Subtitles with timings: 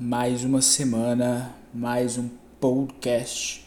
[0.00, 2.26] mais uma semana, mais um
[2.58, 3.66] podcast,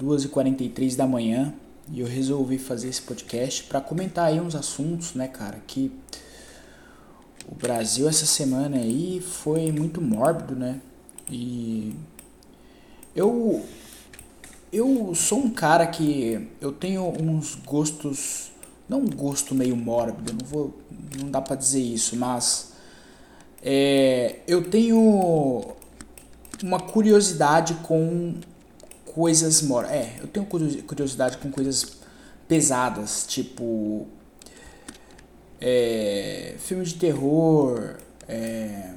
[0.00, 1.52] 2h43 da manhã,
[1.90, 5.90] e eu resolvi fazer esse podcast para comentar aí uns assuntos, né, cara, que
[7.50, 10.80] o Brasil essa semana aí foi muito mórbido, né,
[11.28, 11.96] e
[13.16, 13.66] eu
[14.72, 18.52] eu sou um cara que eu tenho uns gostos,
[18.88, 20.78] não um gosto meio mórbido, não vou,
[21.20, 22.69] não dá para dizer isso, mas
[23.62, 25.76] é, eu tenho
[26.62, 28.34] uma curiosidade com
[29.06, 31.98] coisas mor é eu tenho curiosidade com coisas
[32.48, 34.06] pesadas tipo
[35.60, 37.96] é, filme de terror
[38.28, 38.92] é,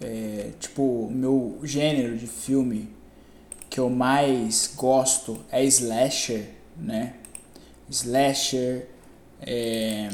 [0.00, 2.88] é, tipo meu gênero de filme
[3.68, 7.14] que eu mais gosto é slasher né?
[7.90, 8.88] Slasher
[9.40, 10.08] é,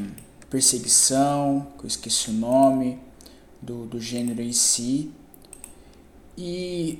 [0.49, 2.99] perseguição que eu esqueci o nome
[3.61, 5.11] do, do gênero em si.
[6.37, 6.99] E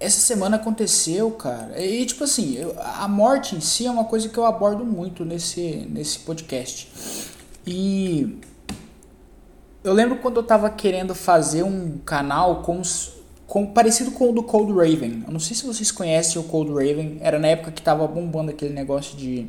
[0.00, 1.80] essa semana aconteceu, cara.
[1.80, 5.24] E tipo assim, eu, a morte em si é uma coisa que eu abordo muito
[5.24, 6.88] nesse, nesse podcast.
[7.66, 8.40] E
[9.84, 12.80] eu lembro quando eu tava querendo fazer um canal com,
[13.46, 15.24] com parecido com o do Cold Raven.
[15.26, 17.18] Eu não sei se vocês conhecem o Cold Raven.
[17.20, 19.46] Era na época que tava bombando aquele negócio de.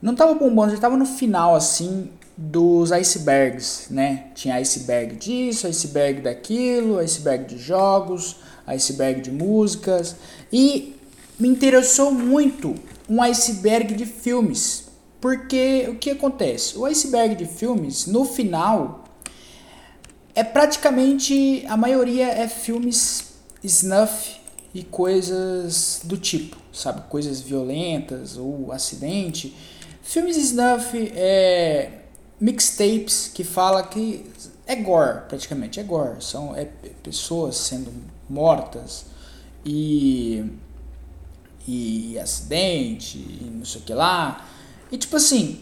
[0.00, 2.10] Não tava bombando, já tava no final assim
[2.42, 4.28] dos icebergs, né?
[4.34, 10.16] Tinha iceberg disso, iceberg daquilo, iceberg de jogos, iceberg de músicas
[10.50, 10.96] e
[11.38, 12.74] me interessou muito
[13.06, 14.86] um iceberg de filmes,
[15.20, 16.78] porque o que acontece?
[16.78, 19.04] O iceberg de filmes, no final,
[20.34, 24.40] é praticamente a maioria é filmes snuff
[24.72, 27.02] e coisas do tipo, sabe?
[27.10, 29.54] Coisas violentas ou acidente.
[30.00, 31.99] Filmes snuff é
[32.40, 34.30] mixtapes que fala que
[34.66, 36.24] é gore, praticamente, é gore.
[36.24, 36.64] São é,
[37.02, 37.92] pessoas sendo
[38.28, 39.06] mortas
[39.64, 40.44] e,
[41.66, 44.46] e acidente e não sei o que lá.
[44.90, 45.60] E tipo assim,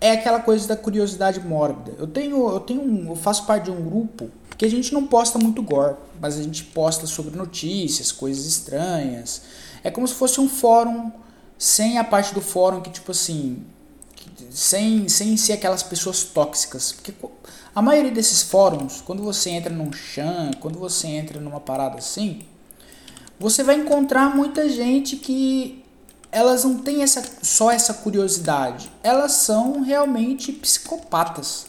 [0.00, 1.94] é aquela coisa da curiosidade mórbida.
[1.98, 5.06] Eu tenho, eu tenho um, eu faço parte de um grupo que a gente não
[5.06, 9.42] posta muito gore, mas a gente posta sobre notícias, coisas estranhas.
[9.84, 11.12] É como se fosse um fórum
[11.56, 13.64] sem a parte do fórum que tipo assim,
[14.52, 16.92] sem, sem ser aquelas pessoas tóxicas.
[16.92, 17.12] Porque
[17.74, 22.42] a maioria desses fóruns, quando você entra num chan, quando você entra numa parada assim,
[23.38, 25.82] você vai encontrar muita gente que
[26.30, 31.66] elas não têm essa, só essa curiosidade, elas são realmente psicopatas.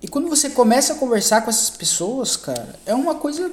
[0.00, 3.50] E quando você começa a conversar com essas pessoas, cara, é uma coisa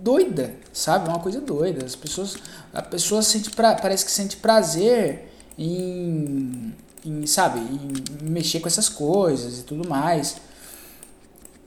[0.00, 1.06] doida, sabe?
[1.06, 1.84] É uma coisa doida.
[1.86, 2.36] As pessoas,
[2.74, 6.74] a pessoa sente pra, parece que sente prazer em,
[7.04, 10.36] em, sabe, em mexer com essas coisas e tudo mais.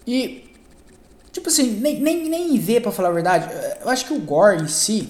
[0.07, 0.49] E,
[1.31, 3.49] tipo assim, nem, nem, nem ver, pra falar a verdade,
[3.81, 5.09] eu acho que o gore em si,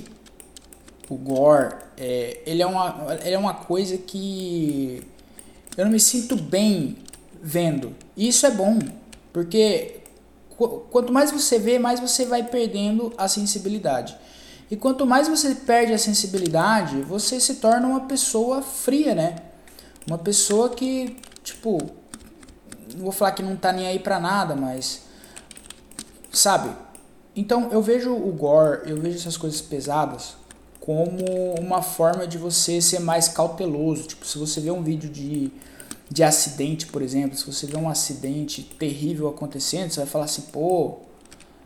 [1.09, 5.03] o gore, é, ele, é uma, ele é uma coisa que
[5.77, 6.97] eu não me sinto bem
[7.41, 7.95] vendo.
[8.15, 8.79] E isso é bom,
[9.31, 9.99] porque
[10.89, 14.17] quanto mais você vê, mais você vai perdendo a sensibilidade.
[14.71, 19.35] E quanto mais você perde a sensibilidade, você se torna uma pessoa fria, né?
[20.07, 21.77] Uma pessoa que, tipo,
[22.93, 25.01] não vou falar que não tá nem aí pra nada, mas
[26.31, 26.69] sabe?
[27.35, 30.35] Então eu vejo o gore, eu vejo essas coisas pesadas
[30.79, 31.25] como
[31.59, 34.03] uma forma de você ser mais cauteloso.
[34.03, 35.51] Tipo, se você vê um vídeo de,
[36.09, 40.43] de acidente, por exemplo, se você vê um acidente terrível acontecendo, você vai falar assim,
[40.43, 40.99] pô,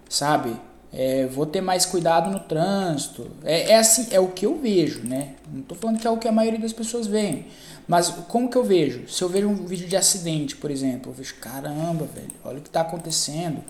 [0.09, 0.55] sabe?
[0.91, 3.29] É, vou ter mais cuidado no trânsito.
[3.43, 5.35] É, é assim, é o que eu vejo, né?
[5.51, 7.45] Não estou falando que é o que a maioria das pessoas veem.
[7.89, 9.09] Mas como que eu vejo?
[9.09, 12.61] Se eu vejo um vídeo de acidente, por exemplo, eu vejo, caramba, velho, olha o
[12.61, 13.63] que está acontecendo.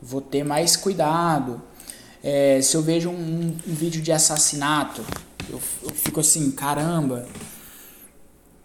[0.00, 1.62] Vou ter mais cuidado.
[2.22, 5.02] É, se eu vejo um, um, um vídeo de assassinato,
[5.48, 7.26] eu, eu, fico assim, caramba.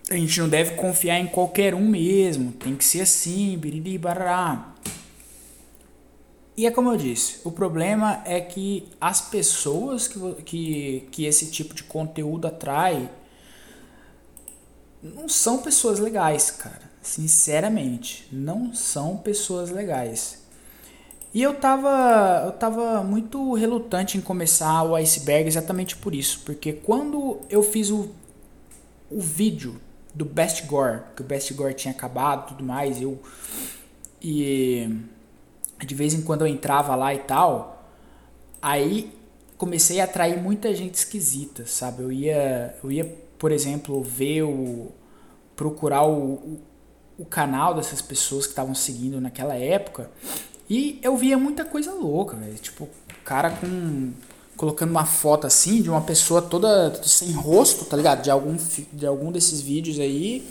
[0.10, 2.52] A gente não deve confiar em qualquer um mesmo.
[2.52, 4.76] Tem que ser assim, biriri barará.
[6.58, 11.50] E é como eu disse, o problema é que as pessoas que, que, que esse
[11.50, 13.10] tipo de conteúdo atrai
[15.02, 16.88] não são pessoas legais, cara.
[17.02, 20.46] Sinceramente, não são pessoas legais.
[21.34, 26.42] E eu tava, eu tava muito relutante em começar o iceberg exatamente por isso.
[26.46, 28.10] Porque quando eu fiz o,
[29.10, 29.80] o vídeo
[30.14, 33.22] do Best Gore, que o Best Gore tinha acabado tudo mais, eu.
[34.22, 34.90] E
[35.86, 37.88] de vez em quando eu entrava lá e tal,
[38.62, 39.14] aí
[39.58, 42.02] comecei a atrair muita gente esquisita, sabe?
[42.02, 44.92] Eu ia, eu ia por exemplo, ver o.
[45.56, 46.60] procurar o, o,
[47.20, 50.10] o canal dessas pessoas que estavam seguindo naquela época
[50.70, 52.56] E eu via muita coisa louca, velho.
[52.56, 54.12] Tipo, o cara com.
[54.56, 58.24] colocando uma foto assim de uma pessoa toda sem rosto, tá ligado?
[58.24, 58.56] De algum,
[58.94, 60.48] de algum desses vídeos aí.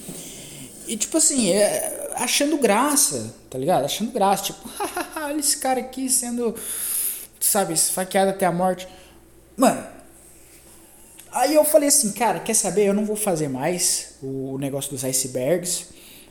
[0.86, 3.84] E tipo assim, é, achando graça, tá ligado?
[3.84, 4.44] Achando graça.
[4.44, 4.68] Tipo,
[5.16, 6.54] olha esse cara aqui sendo,
[7.40, 8.86] sabe, esfaqueado até a morte.
[9.56, 9.95] Mano,
[11.36, 12.86] Aí eu falei assim, cara, quer saber?
[12.86, 15.88] Eu não vou fazer mais o negócio dos icebergs.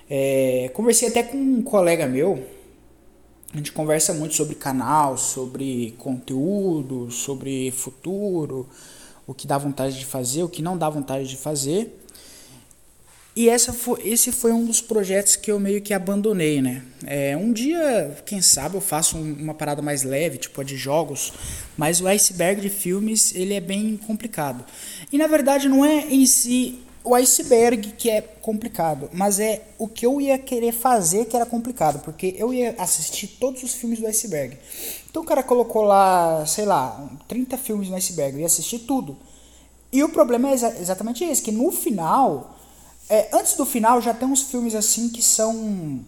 [0.10, 2.44] É, conversei até com um colega meu.
[3.54, 8.68] A gente conversa muito sobre canal, sobre conteúdo, sobre futuro,
[9.28, 12.04] o que dá vontade de fazer, o que não dá vontade de fazer.
[13.36, 16.82] E essa foi, esse foi um dos projetos que eu meio que abandonei, né?
[17.06, 21.34] É, um dia, quem sabe, eu faço uma parada mais leve, tipo a de jogos,
[21.76, 24.64] mas o iceberg de filmes, ele é bem complicado.
[25.12, 29.86] E na verdade não é em si o iceberg que é complicado, mas é o
[29.86, 34.00] que eu ia querer fazer que era complicado, porque eu ia assistir todos os filmes
[34.00, 34.58] do iceberg.
[35.10, 39.18] Então o cara colocou lá, sei lá, 30 filmes no iceberg, eu ia assistir tudo.
[39.92, 42.55] E o problema é exa exatamente esse, que no final
[43.10, 46.04] é, antes do final já tem uns filmes assim que são.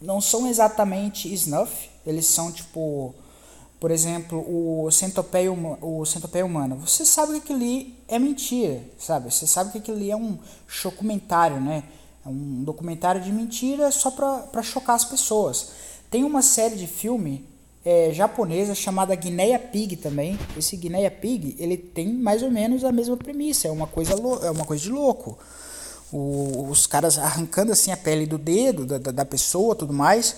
[0.00, 1.90] Não são exatamente snuff.
[2.06, 3.14] Eles são tipo.
[3.78, 6.74] Por exemplo, o Centopeia, o Centopeia Humana.
[6.76, 9.30] Você sabe que aquilo ali é mentira, sabe?
[9.30, 10.38] Você sabe que aquilo ali é um
[10.82, 11.84] documentário, né?
[12.24, 15.72] É um documentário de mentira só pra, chocar as pessoas.
[16.10, 17.46] Tem uma série de filme
[17.84, 20.38] é, japonesa chamada Guinea Pig também.
[20.56, 23.68] Esse Guinea Pig, ele tem mais ou menos a mesma premissa.
[23.68, 25.38] É uma coisa, é uma coisa de louco
[26.12, 30.36] o, os caras arrancando assim a pele do dedo da, da pessoa tudo mais.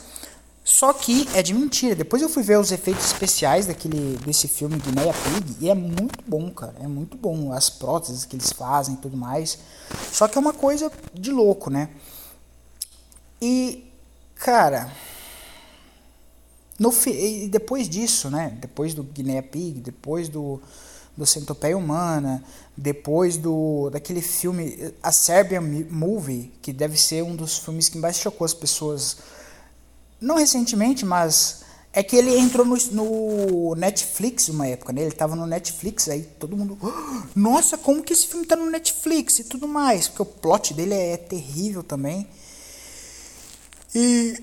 [0.69, 1.95] Só que é de mentira.
[1.95, 6.23] Depois eu fui ver os efeitos especiais daquele, desse filme Guinea Pig e é muito
[6.27, 6.75] bom, cara.
[6.79, 7.53] É muito bom.
[7.55, 9.59] As próteses que eles fazem tudo mais.
[10.13, 11.89] Só que é uma coisa de louco, né?
[13.41, 13.91] E,
[14.35, 14.93] cara.
[16.79, 18.57] No, e depois disso, né?
[18.61, 20.61] Depois do Guinea Pig, depois do,
[21.19, 22.45] do Centopeia Humana,
[22.77, 25.61] depois do daquele filme A Serbian
[25.91, 29.17] Movie, que deve ser um dos filmes que mais chocou as pessoas,
[30.21, 31.63] não recentemente, mas
[31.93, 35.03] é que ele entrou no, no Netflix uma época, né?
[35.03, 38.71] Ele tava no Netflix, aí todo mundo, oh, nossa, como que esse filme tá no
[38.71, 42.29] Netflix e tudo mais, porque o plot dele é, é terrível também.
[43.93, 44.41] E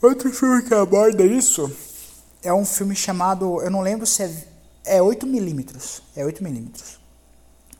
[0.00, 1.70] outro filme que aborda isso
[2.42, 4.55] é um filme chamado, eu não lembro se é
[4.86, 6.02] é 8mm.
[6.14, 6.96] É 8mm.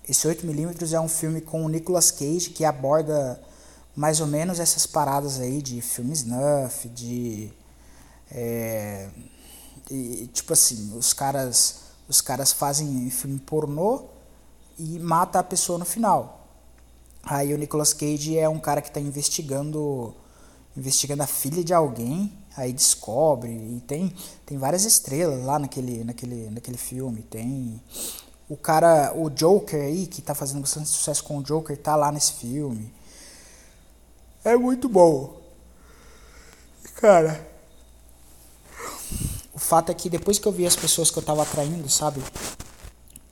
[0.09, 3.41] Esse 8mm é um filme com o Nicolas Cage que aborda
[3.95, 7.51] mais ou menos essas paradas aí de filme snuff, de.
[8.31, 9.09] É,
[9.91, 14.05] e, tipo assim, os caras, os caras fazem filme pornô
[14.79, 16.47] e mata a pessoa no final.
[17.23, 20.15] Aí o Nicolas Cage é um cara que está investigando
[20.77, 24.15] investigando a filha de alguém aí descobre e tem
[24.45, 27.81] tem várias estrelas lá naquele naquele naquele filme tem.
[28.49, 32.11] O cara o Joker aí que tá fazendo bastante sucesso com o Joker tá lá
[32.11, 32.93] nesse filme.
[34.45, 35.41] É muito bom.
[36.95, 37.47] Cara
[39.53, 42.23] o fato é que depois que eu vi as pessoas que eu tava atraindo sabe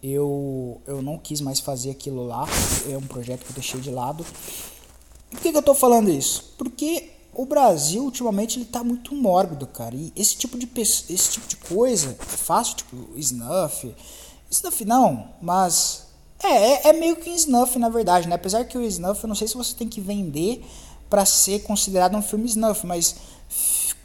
[0.03, 2.47] eu eu não quis mais fazer aquilo lá
[2.91, 4.25] é um projeto que eu deixei de lado.
[5.31, 6.55] Por que, que eu tô falando isso?
[6.57, 9.95] Porque o Brasil ultimamente ele tá muito mórbido, cara.
[9.95, 13.95] E esse tipo de esse tipo de coisa é fácil, tipo snuff.
[14.51, 16.07] Snuff não, mas
[16.43, 18.35] é, é, é meio que snuff na verdade, né?
[18.35, 20.65] Apesar que o snuff, eu não sei se você tem que vender
[21.11, 23.17] para ser considerado um filme snuff, mas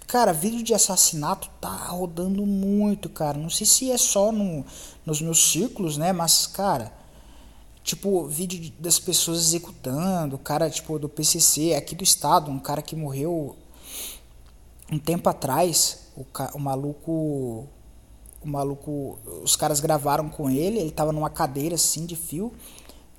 [0.10, 3.38] cara, vídeo de assassinato tá rodando muito, cara.
[3.38, 4.66] Não sei se é só no,
[5.06, 6.12] nos meus círculos, né?
[6.12, 6.92] Mas, cara,
[7.90, 12.84] tipo, vídeo das pessoas executando, o cara, tipo, do PCC, aqui do estado, um cara
[12.84, 13.56] que morreu
[14.92, 17.12] um tempo atrás, o, o maluco,
[18.44, 22.54] o maluco, os caras gravaram com ele, ele tava numa cadeira assim de fio,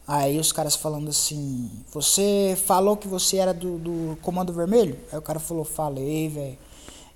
[0.06, 4.96] aí os caras falando assim, você falou que você era do, do Comando Vermelho?
[5.10, 6.58] Aí o cara falou, falei, velho.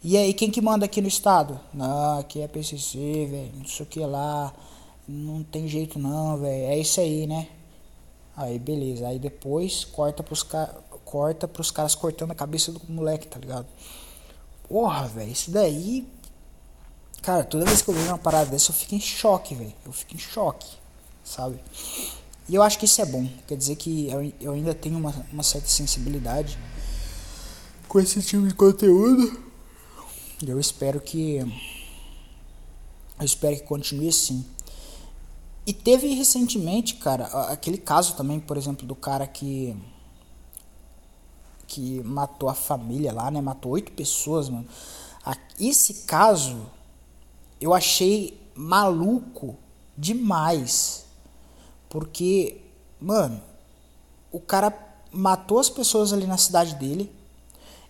[0.03, 1.59] E aí, quem que manda aqui no estado?
[1.73, 4.53] Não, aqui é PCC, velho, não sei o que lá
[5.07, 6.65] não tem jeito não, velho.
[6.65, 7.49] É isso aí, né?
[8.37, 9.07] Aí beleza.
[9.09, 10.67] Aí depois corta pros, ca...
[11.05, 13.67] corta pros caras cortando a cabeça do moleque, tá ligado?
[14.69, 15.31] Porra, velho.
[15.31, 16.07] Isso daí.
[17.23, 19.73] Cara, toda vez que eu vejo uma parada dessa eu fico em choque, velho.
[19.85, 20.69] Eu fico em choque,
[21.25, 21.59] sabe?
[22.49, 23.27] E eu acho que isso é bom.
[23.47, 24.09] Quer dizer que
[24.41, 26.59] eu, ainda tenho uma, uma certa sensibilidade
[27.89, 29.43] com esse tipo de conteúdo.
[30.47, 31.37] Eu espero que.
[33.19, 34.45] Eu espero que continue assim.
[35.67, 39.77] E teve recentemente, cara, aquele caso também, por exemplo, do cara que
[41.67, 43.41] que matou a família lá, né?
[43.41, 44.67] Matou oito pessoas, mano.
[45.59, 46.71] Esse caso
[47.61, 49.57] eu achei maluco
[49.97, 51.07] demais.
[51.89, 52.61] Porque,
[53.01, 53.41] mano,
[54.31, 54.73] o cara
[55.11, 57.11] matou as pessoas ali na cidade dele.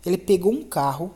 [0.04, 1.14] Ele pegou um carro,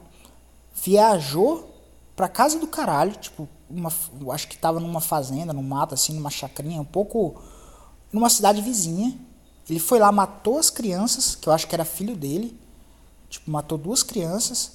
[0.74, 1.74] viajou
[2.16, 3.92] pra casa do caralho, tipo, uma,
[4.32, 7.40] acho que tava numa fazenda, no mato, assim, numa chacrinha, um pouco
[8.12, 9.18] numa cidade vizinha.
[9.68, 12.58] Ele foi lá, matou as crianças, que eu acho que era filho dele.
[13.28, 14.72] Tipo, matou duas crianças.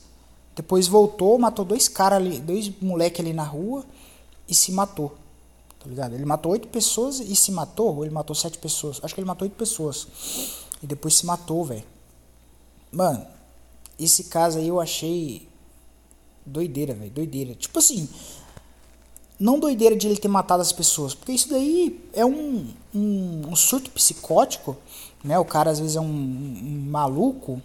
[0.56, 3.84] Depois voltou, matou dois caras ali, dois moleque ali na rua
[4.48, 5.16] e se matou.
[5.80, 6.14] Tá ligado?
[6.14, 9.00] Ele matou oito pessoas e se matou, ou ele matou sete pessoas?
[9.04, 10.08] Acho que ele matou oito pessoas.
[10.82, 11.84] E depois se matou, velho.
[12.92, 13.26] Mano,
[14.00, 15.50] esse caso aí eu achei
[16.46, 17.56] doideira, velho, doideira.
[17.56, 18.08] Tipo assim,
[19.40, 23.56] não doideira de ele ter matado as pessoas, porque isso daí é um, um, um
[23.56, 24.78] surto psicótico,
[25.24, 25.38] né?
[25.40, 27.62] O cara às vezes é um, um maluco.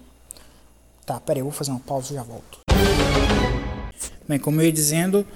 [1.04, 2.58] Tá, pera aí, eu vou fazer uma pausa e já volto.
[4.26, 5.26] Bem, como eu ia dizendo,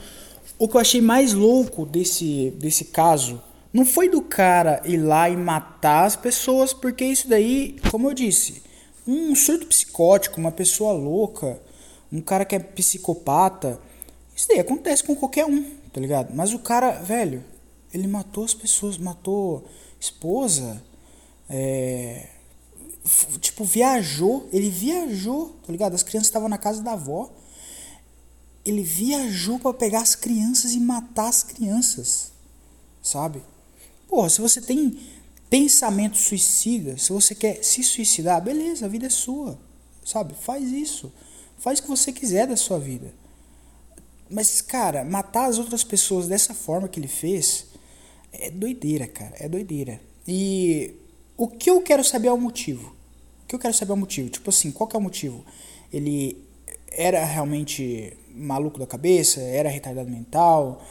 [0.59, 3.41] o que eu achei mais louco desse, desse caso
[3.73, 8.15] não foi do cara ir lá e matar as pessoas, porque isso daí, como eu
[8.15, 8.63] disse,
[9.07, 11.59] um surto psicótico, uma pessoa louca,
[12.13, 13.81] um cara que é psicopata,
[14.37, 16.35] isso daí acontece com qualquer um, tá ligado?
[16.35, 17.45] Mas o cara, velho,
[17.93, 19.69] ele matou as pessoas, matou
[20.01, 20.83] esposa,
[21.49, 22.29] é,
[23.41, 25.95] tipo, viajou, ele viajou, tá ligado?
[25.95, 27.31] As crianças estavam na casa da avó,
[28.65, 32.33] ele viajou para pegar as crianças e matar as crianças,
[33.03, 33.43] sabe?
[34.09, 34.99] Porra, se você tem
[35.51, 39.59] pensamento suicida, se você quer se suicidar, beleza, a vida é sua,
[40.05, 40.35] sabe?
[40.35, 41.13] Faz isso,
[41.59, 43.13] faz o que você quiser da sua vida.
[44.33, 47.67] Mas, cara, matar as outras pessoas dessa forma que ele fez
[48.33, 50.01] é doideira, cara, é doideira.
[50.27, 50.95] E
[51.37, 52.97] o que eu quero saber é o motivo.
[53.45, 54.31] O que eu quero saber é o motivo.
[54.31, 55.45] Tipo assim, qual que é o motivo?
[55.93, 56.43] Ele
[56.91, 60.83] era realmente maluco da cabeça, era retardado mental.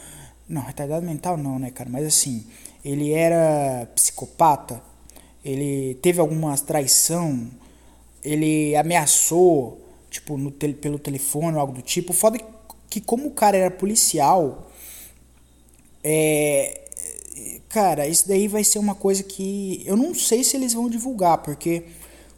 [0.48, 1.90] Não, retardado mental não, né, cara?
[1.90, 2.46] Mas assim,
[2.84, 4.80] ele era psicopata,
[5.44, 7.50] ele teve alguma traição,
[8.22, 12.12] ele ameaçou, tipo, no te pelo telefone ou algo do tipo.
[12.12, 12.44] Foda que,
[13.00, 14.70] como o cara era policial,
[16.02, 16.80] é.
[17.68, 21.38] Cara, isso daí vai ser uma coisa que eu não sei se eles vão divulgar,
[21.38, 21.84] porque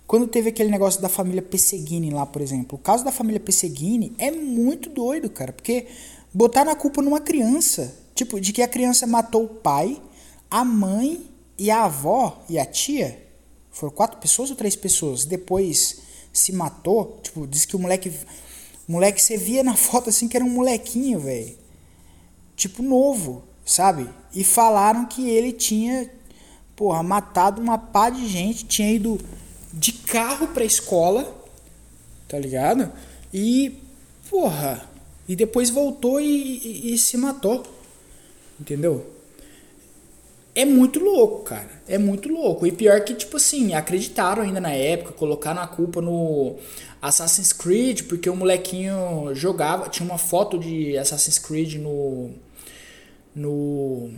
[0.07, 4.15] quando teve aquele negócio da família Pesseguini lá, por exemplo, o caso da família Pesseguini
[4.17, 5.87] é muito doido, cara, porque
[6.33, 10.01] botar na culpa numa criança, tipo, de que a criança matou o pai,
[10.49, 13.21] a mãe e a avó e a tia,
[13.73, 16.01] foram quatro pessoas ou três pessoas, depois
[16.33, 18.13] se matou, tipo, diz que o moleque,
[18.93, 21.57] moleque você via na foto assim que era um molequinho, velho,
[22.57, 24.09] tipo novo, sabe?
[24.35, 26.11] E falaram que ele tinha,
[26.77, 29.19] porra, matado uma pá de gente, tinha ido
[29.73, 31.35] de carro pra escola,
[32.29, 32.93] tá ligado?
[33.33, 33.81] E,
[34.31, 34.89] porra,
[35.29, 37.63] e depois voltou e, e, e se matou,
[38.61, 39.07] entendeu?
[40.55, 41.69] É muito louco, cara.
[41.89, 42.67] É muito louco.
[42.67, 46.57] E pior que, tipo assim, acreditaram ainda na época, colocaram a culpa no
[47.03, 49.89] Assassin's Creed, porque o molequinho jogava.
[49.89, 52.31] Tinha uma foto de Assassin's Creed no.
[53.35, 54.11] No.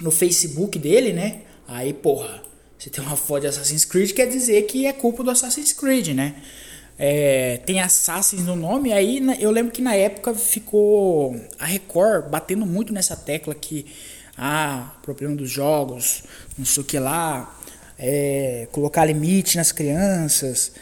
[0.00, 1.42] No Facebook dele, né?
[1.66, 2.42] Aí, porra,
[2.78, 6.08] você tem uma foto de Assassin's Creed, quer dizer que é culpa do Assassin's Creed,
[6.08, 6.36] né?
[6.98, 12.66] É, tem Assassin's no nome, aí eu lembro que na época ficou a Record batendo
[12.66, 13.86] muito nessa tecla que
[14.42, 16.22] ah, problema dos jogos,
[16.56, 17.54] não sei o que lá,
[17.98, 20.72] é, colocar limite nas crianças,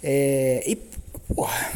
[0.00, 0.76] é, e
[1.34, 1.72] porra,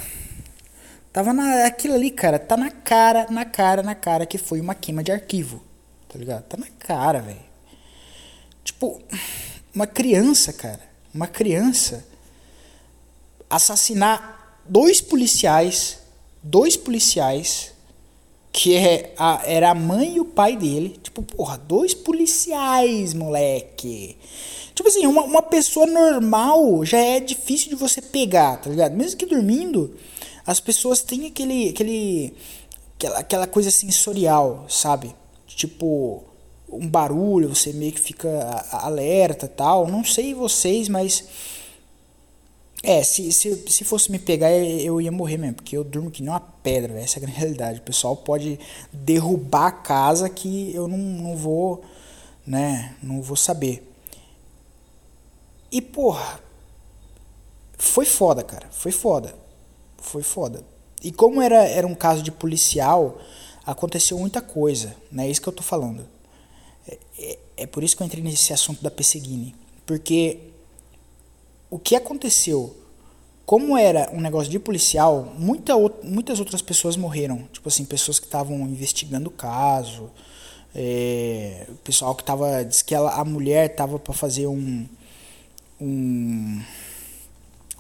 [1.13, 4.73] tava na, aquilo ali, cara, tá na cara, na cara, na cara que foi uma
[4.73, 5.61] queima de arquivo,
[6.09, 6.45] tá ligado?
[6.45, 7.41] Tá na cara, velho.
[8.63, 9.03] Tipo,
[9.75, 10.81] uma criança, cara,
[11.13, 12.07] uma criança
[13.51, 15.99] assassinar dois policiais,
[16.41, 17.72] dois policiais
[18.53, 24.17] que é a, era a mãe e o pai dele, tipo, porra, dois policiais, moleque.
[24.75, 28.95] Tipo assim, uma, uma pessoa normal já é difícil de você pegar, tá ligado?
[28.95, 29.95] Mesmo que dormindo,
[30.47, 32.35] as pessoas têm aquele, aquele
[32.97, 35.15] aquela, aquela coisa sensorial, sabe?
[35.47, 36.23] Tipo,
[36.69, 38.29] um barulho, você meio que fica
[38.71, 39.87] alerta tal.
[39.87, 41.25] Não sei vocês, mas.
[42.83, 46.21] É, se, se, se fosse me pegar, eu ia morrer mesmo, porque eu durmo que
[46.21, 47.79] nem uma pedra, essa é a realidade.
[47.79, 48.59] O pessoal pode
[48.93, 51.83] derrubar a casa que eu não, não vou,
[52.45, 53.89] né, não vou saber.
[55.71, 56.41] E, porra,
[57.79, 59.35] foi foda, cara, foi foda,
[59.99, 60.65] foi foda.
[61.03, 63.19] E como era, era um caso de policial,
[63.65, 66.05] aconteceu muita coisa, né, é isso que eu tô falando.
[67.17, 69.55] É, é, por isso que eu entrei nesse assunto da Pesseguini.
[69.87, 70.52] Porque
[71.73, 72.77] o que aconteceu
[73.47, 77.49] como era um negócio de policial, muita, muitas outras pessoas morreram.
[77.51, 80.11] Tipo assim, pessoas que estavam investigando o caso.
[80.75, 82.63] É, pessoal que tava.
[82.63, 84.87] Diz que ela, a mulher tava para fazer um,
[85.81, 86.63] um.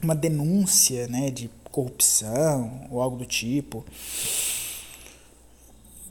[0.02, 1.30] Uma denúncia, né?
[1.30, 3.84] De corrupção ou algo do tipo.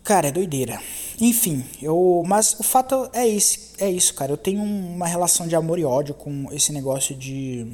[0.04, 0.82] Cara, é doideira.
[1.20, 2.24] Enfim, eu.
[2.26, 4.32] Mas o fato é isso, é isso, cara.
[4.32, 7.68] Eu tenho uma relação de amor e ódio com esse negócio de.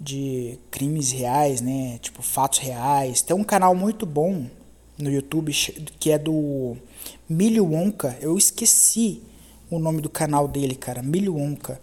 [0.00, 1.98] de crimes reais, né?
[2.00, 3.20] Tipo, fatos reais.
[3.20, 4.46] Tem um canal muito bom
[4.98, 5.52] no YouTube
[6.00, 6.76] que é do
[7.28, 8.16] Milho Wonka.
[8.20, 9.22] Eu esqueci
[9.70, 11.02] o nome do canal dele, cara.
[11.02, 11.78] Milho Wonka.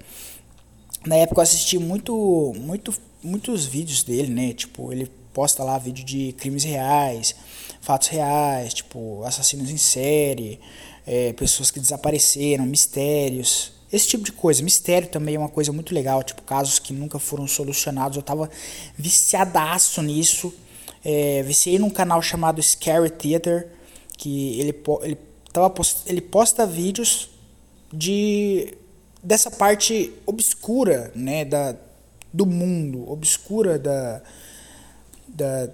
[1.06, 2.92] Na época eu assisti muito, muito,
[3.22, 4.54] muitos vídeos dele, né?
[4.54, 7.36] Tipo, ele posta lá vídeo de crimes reais
[7.84, 10.60] fatos reais, tipo assassinos em série,
[11.06, 14.64] é, pessoas que desapareceram, mistérios, esse tipo de coisa.
[14.64, 18.18] Mistério também é uma coisa muito legal, tipo casos que nunca foram solucionados.
[18.18, 18.50] Eu tava
[18.98, 20.52] viciadaço nisso.
[21.06, 23.68] É, viciei num canal chamado Scary Theater,
[24.18, 25.18] que ele, ele,
[25.52, 27.30] tava post, ele posta vídeos
[27.92, 28.74] de
[29.22, 31.76] dessa parte obscura, né, da,
[32.32, 34.22] do mundo, obscura da,
[35.28, 35.70] da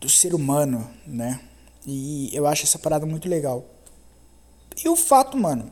[0.00, 1.40] do ser humano, né?
[1.86, 3.64] E eu acho essa parada muito legal.
[4.82, 5.70] E o fato, mano,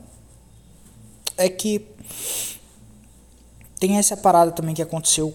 [1.37, 1.85] é que
[3.79, 5.33] tem essa parada também que aconteceu.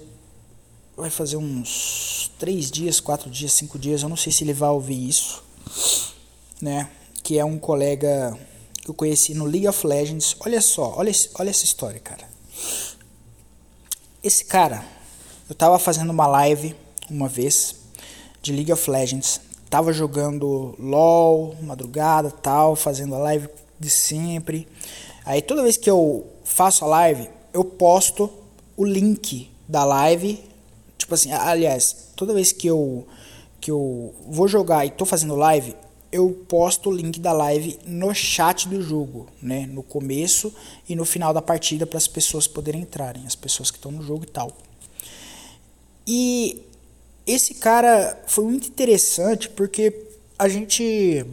[0.97, 4.03] Vai fazer uns três dias, quatro dias, cinco dias.
[4.03, 5.45] Eu não sei se ele vai ouvir isso,
[6.61, 6.91] né?
[7.23, 8.37] Que é um colega
[8.81, 10.35] que eu conheci no League of Legends.
[10.41, 12.29] Olha só, olha, olha essa história, cara.
[14.23, 14.85] Esse cara,
[15.49, 16.75] eu tava fazendo uma live
[17.11, 17.77] uma vez
[18.49, 19.41] de League of Legends.
[19.69, 23.47] Tava jogando LOL, madrugada tal, fazendo a live
[23.79, 24.67] de sempre.
[25.25, 28.31] Aí toda vez que eu faço a live, eu posto
[28.75, 30.43] o link da live.
[30.97, 33.07] Tipo assim, aliás, toda vez que eu
[33.61, 35.75] que eu vou jogar e tô fazendo live,
[36.13, 39.67] eu posto o link da live no chat do jogo, né?
[39.67, 40.55] No começo
[40.89, 44.03] e no final da partida para as pessoas poderem entrarem, as pessoas que estão no
[44.03, 44.53] jogo e tal.
[46.07, 46.63] E
[47.29, 49.95] esse cara foi muito interessante porque
[50.39, 51.27] a gente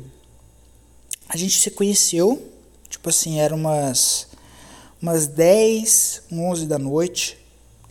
[1.29, 2.51] a gente se conheceu,
[2.89, 4.27] tipo assim, era umas
[5.01, 7.37] umas 10, 11 da noite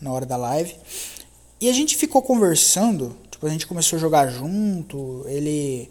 [0.00, 0.74] na hora da live.
[1.60, 5.90] E a gente ficou conversando, tipo, a gente começou a jogar junto, ele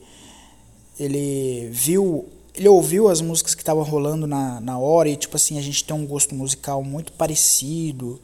[0.99, 5.57] ele viu, ele ouviu as músicas que estavam rolando na, na hora e tipo assim,
[5.57, 8.21] a gente tem um gosto musical muito parecido.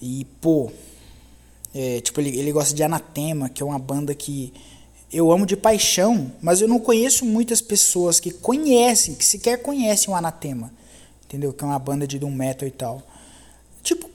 [0.00, 0.70] E pô,
[1.78, 4.50] é, tipo, ele, ele gosta de Anatema, que é uma banda que
[5.12, 10.10] eu amo de paixão, mas eu não conheço muitas pessoas que conhecem, que sequer conhecem
[10.10, 10.72] o Anatema.
[11.26, 11.52] Entendeu?
[11.52, 13.02] Que é uma banda de doom metal e tal.
[13.82, 14.08] Tipo,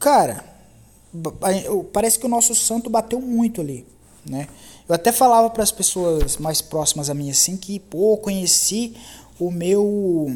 [0.00, 0.44] cara,
[1.92, 3.86] parece que o nosso santo bateu muito ali,
[4.26, 4.48] né?
[4.88, 8.96] Eu até falava para as pessoas mais próximas a mim assim que, pô, conheci
[9.38, 10.26] o meu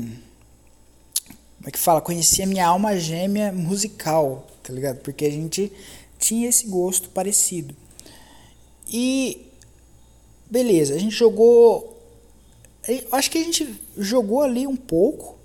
[1.59, 2.01] como é que fala?
[2.01, 4.99] Conheci a minha alma gêmea musical, tá ligado?
[4.99, 5.73] Porque a gente
[6.19, 7.75] tinha esse gosto parecido.
[8.89, 9.47] E
[10.51, 11.97] beleza, a gente jogou.
[13.13, 15.39] Acho que a gente jogou ali um pouco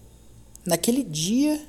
[0.65, 1.61] naquele dia.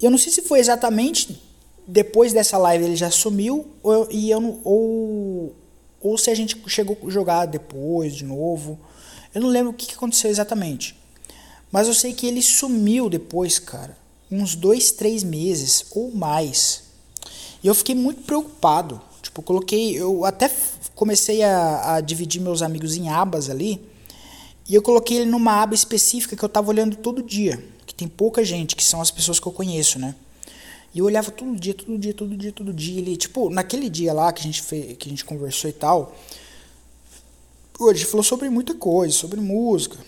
[0.00, 1.40] Eu não sei se foi exatamente
[1.86, 5.54] depois dessa live ele já sumiu ou, e eu não, ou,
[6.00, 8.78] ou se a gente chegou a jogar depois de novo.
[9.34, 10.96] Eu não lembro o que aconteceu exatamente.
[11.70, 13.96] Mas eu sei que ele sumiu depois, cara.
[14.30, 16.85] Uns dois, três meses ou mais.
[17.66, 19.02] E eu fiquei muito preocupado.
[19.20, 19.92] Tipo, coloquei.
[20.00, 20.48] Eu até
[20.94, 23.84] comecei a, a dividir meus amigos em abas ali.
[24.68, 27.60] E eu coloquei ele numa aba específica que eu tava olhando todo dia.
[27.84, 30.14] Que tem pouca gente, que são as pessoas que eu conheço, né?
[30.94, 33.00] E eu olhava todo dia, todo dia, todo dia, todo dia.
[33.00, 36.14] Ele, tipo, naquele dia lá que a gente fez, que a gente conversou e tal.
[37.80, 39.98] Hoje falou sobre muita coisa, sobre música,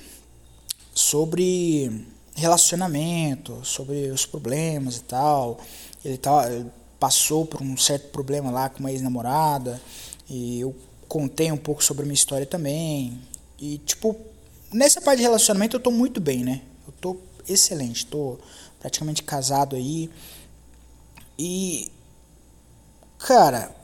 [0.94, 5.58] sobre relacionamento, sobre os problemas e tal.
[6.04, 9.80] Ele tava, passou por um certo problema lá com uma ex-namorada.
[10.28, 10.74] E eu
[11.06, 13.20] contei um pouco sobre a minha história também.
[13.58, 14.16] E, tipo,
[14.72, 16.62] nessa parte de relacionamento eu tô muito bem, né?
[16.86, 17.16] Eu tô
[17.48, 18.38] excelente, tô
[18.78, 20.10] praticamente casado aí.
[21.38, 21.90] E.
[23.18, 23.74] Cara.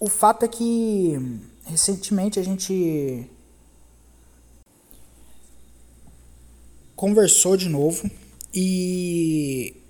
[0.00, 1.16] O fato é que.
[1.64, 3.28] Recentemente a gente.
[6.96, 8.08] Conversou de novo.
[8.54, 9.81] E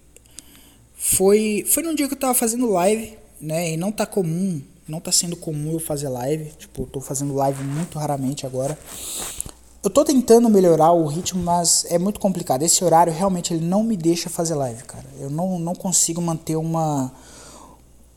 [1.04, 3.72] foi, foi num dia que eu tava fazendo live, né?
[3.72, 6.52] E não tá comum, não tá sendo comum eu fazer live.
[6.56, 8.78] Tipo, eu tô fazendo live muito raramente agora.
[9.82, 12.62] eu tô tentando melhorar o ritmo, mas é muito complicado.
[12.62, 15.04] Esse horário realmente ele não me deixa fazer live, cara.
[15.18, 17.12] Eu não, não consigo manter uma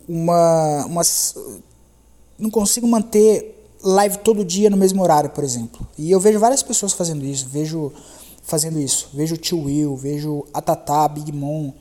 [0.08, 1.02] uma uma
[2.38, 5.88] não consigo manter live todo dia no mesmo horário, por exemplo.
[5.98, 7.92] E eu vejo várias pessoas fazendo isso, vejo
[8.44, 9.10] fazendo isso.
[9.12, 11.74] Vejo o Tio Will, vejo a Tatá Big Mom,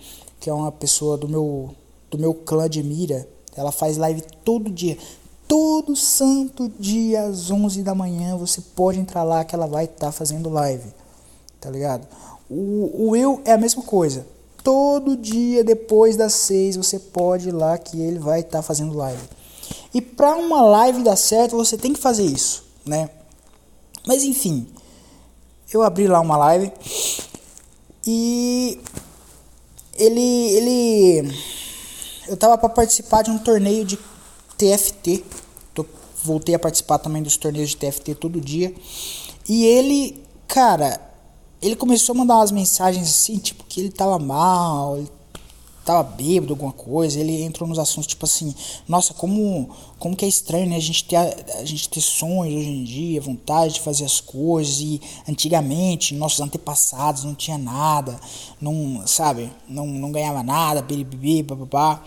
[0.45, 1.75] que é uma pessoa do meu
[2.11, 3.27] do meu clã de mira.
[3.57, 4.99] Ela faz live todo dia.
[5.49, 10.07] Todo santo dia às 11 da manhã você pode entrar lá que ela vai estar
[10.07, 10.85] tá fazendo live.
[11.59, 12.07] Tá ligado?
[12.51, 14.27] O, o Will é a mesma coisa.
[14.63, 18.95] Todo dia depois das 6 você pode ir lá que ele vai estar tá fazendo
[18.95, 19.27] live.
[19.95, 23.09] E para uma live dar certo, você tem que fazer isso, né?
[24.07, 24.69] Mas enfim,
[25.73, 26.71] eu abri lá uma live
[28.07, 28.79] e
[29.97, 31.35] ele ele
[32.29, 33.99] eu tava para participar de um torneio de
[34.57, 35.25] TFT.
[35.75, 35.85] Tô,
[36.23, 38.75] voltei a participar também dos torneios de TFT todo dia.
[39.49, 41.01] E ele, cara,
[41.61, 45.11] ele começou a mandar umas mensagens assim, tipo, que ele tava mal, ele
[45.85, 47.21] tava bêbado, alguma coisa.
[47.21, 48.55] Ele entrou nos assuntos, tipo assim,
[48.89, 50.77] nossa, como, como que é estranho, né?
[50.77, 54.81] A gente, ter, a gente ter sonhos hoje em dia, vontade de fazer as coisas.
[54.81, 58.19] E antigamente, nossos antepassados não tinha nada,
[58.61, 62.03] não, sabe, não, não ganhava nada, biribibi, bababá.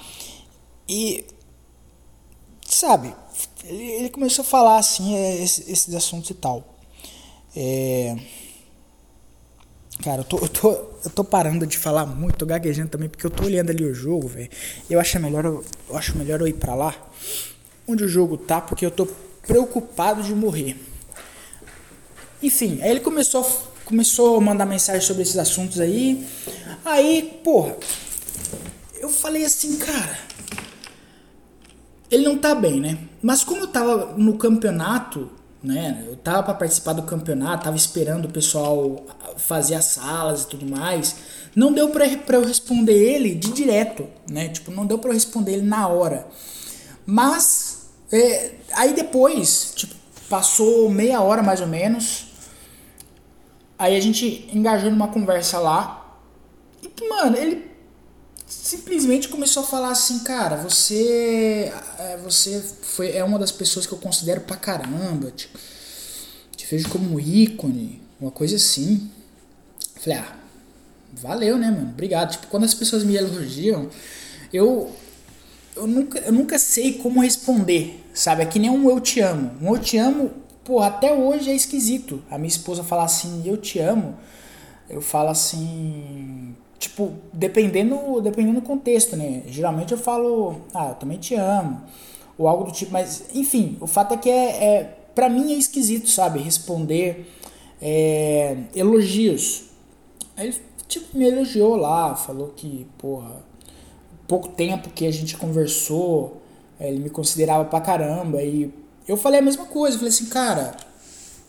[0.89, 1.25] E
[2.65, 3.13] sabe,
[3.63, 6.63] ele, ele começou a falar assim é, esses, esses assuntos e tal.
[7.55, 8.15] É,
[10.03, 13.25] cara, eu tô, eu, tô, eu tô parando de falar muito, tô gaguejando também, porque
[13.25, 14.49] eu tô olhando ali o jogo, velho.
[14.89, 16.95] Eu acho melhor eu, acho melhor eu ir pra lá,
[17.87, 19.07] onde o jogo tá, porque eu tô
[19.45, 20.75] preocupado de morrer.
[22.41, 23.43] Enfim, aí ele começou,
[23.85, 26.27] começou a mandar mensagem sobre esses assuntos aí.
[26.85, 27.75] Aí, porra,
[28.99, 30.27] eu falei assim, cara
[32.09, 32.97] ele não tá bem, né?
[33.21, 35.29] Mas como eu tava no campeonato,
[35.63, 36.03] né?
[36.07, 39.05] Eu tava para participar do campeonato, tava esperando o pessoal
[39.37, 41.15] fazer as salas e tudo mais.
[41.55, 44.49] Não deu para eu responder ele de direto, né?
[44.49, 46.27] Tipo, não deu para eu responder ele na hora.
[47.05, 49.95] Mas é, aí depois, tipo,
[50.29, 52.27] passou meia hora mais ou menos.
[53.79, 56.19] Aí a gente engajou numa conversa lá.
[56.81, 57.66] E, mano, ele
[58.47, 63.93] simplesmente começou a falar assim, cara, você é, você foi é uma das pessoas que
[63.93, 65.57] eu considero pra caramba, tipo,
[66.55, 69.11] te vejo como um ícone, uma coisa assim.
[69.95, 70.35] Falei, ah,
[71.13, 71.89] valeu, né, mano?
[71.89, 72.31] Obrigado.
[72.31, 73.89] Tipo, quando as pessoas me elogiam,
[74.51, 74.95] eu
[75.75, 78.41] eu nunca, eu nunca sei como responder, sabe?
[78.41, 79.51] É que nem um eu te amo.
[79.61, 80.31] Um eu te amo,
[80.63, 82.23] pô, até hoje é esquisito.
[82.31, 84.17] A minha esposa falar assim, eu te amo,
[84.89, 89.43] eu falo assim, tipo, dependendo, dependendo do contexto, né?
[89.47, 91.81] Geralmente eu falo, ah, eu também te amo,
[92.37, 95.55] ou algo do tipo, mas enfim, o fato é que é, é para mim é
[95.55, 96.39] esquisito, sabe?
[96.39, 97.31] Responder
[97.81, 99.65] é, elogios.
[100.35, 103.43] Aí ele, tipo, me elogiou lá, falou que, porra,
[104.27, 106.41] pouco tempo que a gente conversou,
[106.79, 108.71] é, ele me considerava pra caramba, e
[109.07, 110.75] eu falei a mesma coisa, falei assim, cara,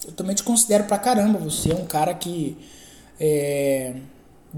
[0.07, 2.57] eu também te considero pra caramba, você é um cara que.
[3.21, 3.95] É,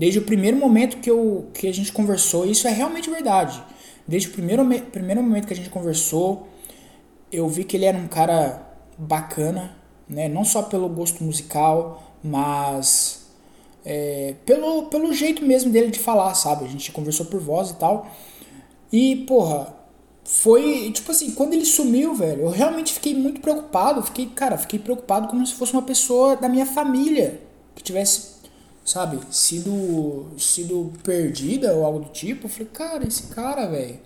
[0.01, 3.63] Desde o primeiro momento que, eu, que a gente conversou, isso é realmente verdade.
[4.09, 6.49] Desde o primeiro, primeiro momento que a gente conversou,
[7.31, 9.77] eu vi que ele era um cara bacana,
[10.09, 10.27] né?
[10.27, 13.27] Não só pelo gosto musical, mas
[13.85, 16.65] é, pelo, pelo jeito mesmo dele de falar, sabe?
[16.65, 18.11] A gente conversou por voz e tal.
[18.91, 19.75] E, porra,
[20.25, 24.03] foi, tipo assim, quando ele sumiu, velho, eu realmente fiquei muito preocupado.
[24.03, 27.39] Fiquei, cara, fiquei preocupado como se fosse uma pessoa da minha família
[27.75, 28.40] que tivesse
[28.85, 32.47] sabe, sido, sido perdida ou algo do tipo.
[32.47, 33.99] Eu falei, cara, esse cara, velho.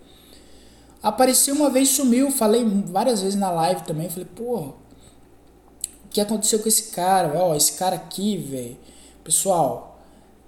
[1.02, 2.30] Apareceu uma vez, sumiu.
[2.30, 4.08] Falei várias vezes na live também.
[4.08, 4.74] Falei, pô, o
[6.10, 7.32] que aconteceu com esse cara?
[7.36, 8.76] Ó, esse cara aqui, velho.
[9.22, 9.98] Pessoal,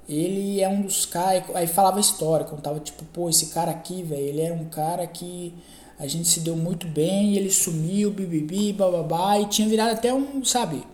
[0.09, 1.45] ele é um dos caras.
[1.55, 5.07] Aí falava a história, contava tipo, pô, esse cara aqui, velho, ele era um cara
[5.07, 5.55] que
[5.99, 10.45] a gente se deu muito bem, ele sumiu, bibibi, bababá, e tinha virado até um,
[10.45, 10.85] sabe,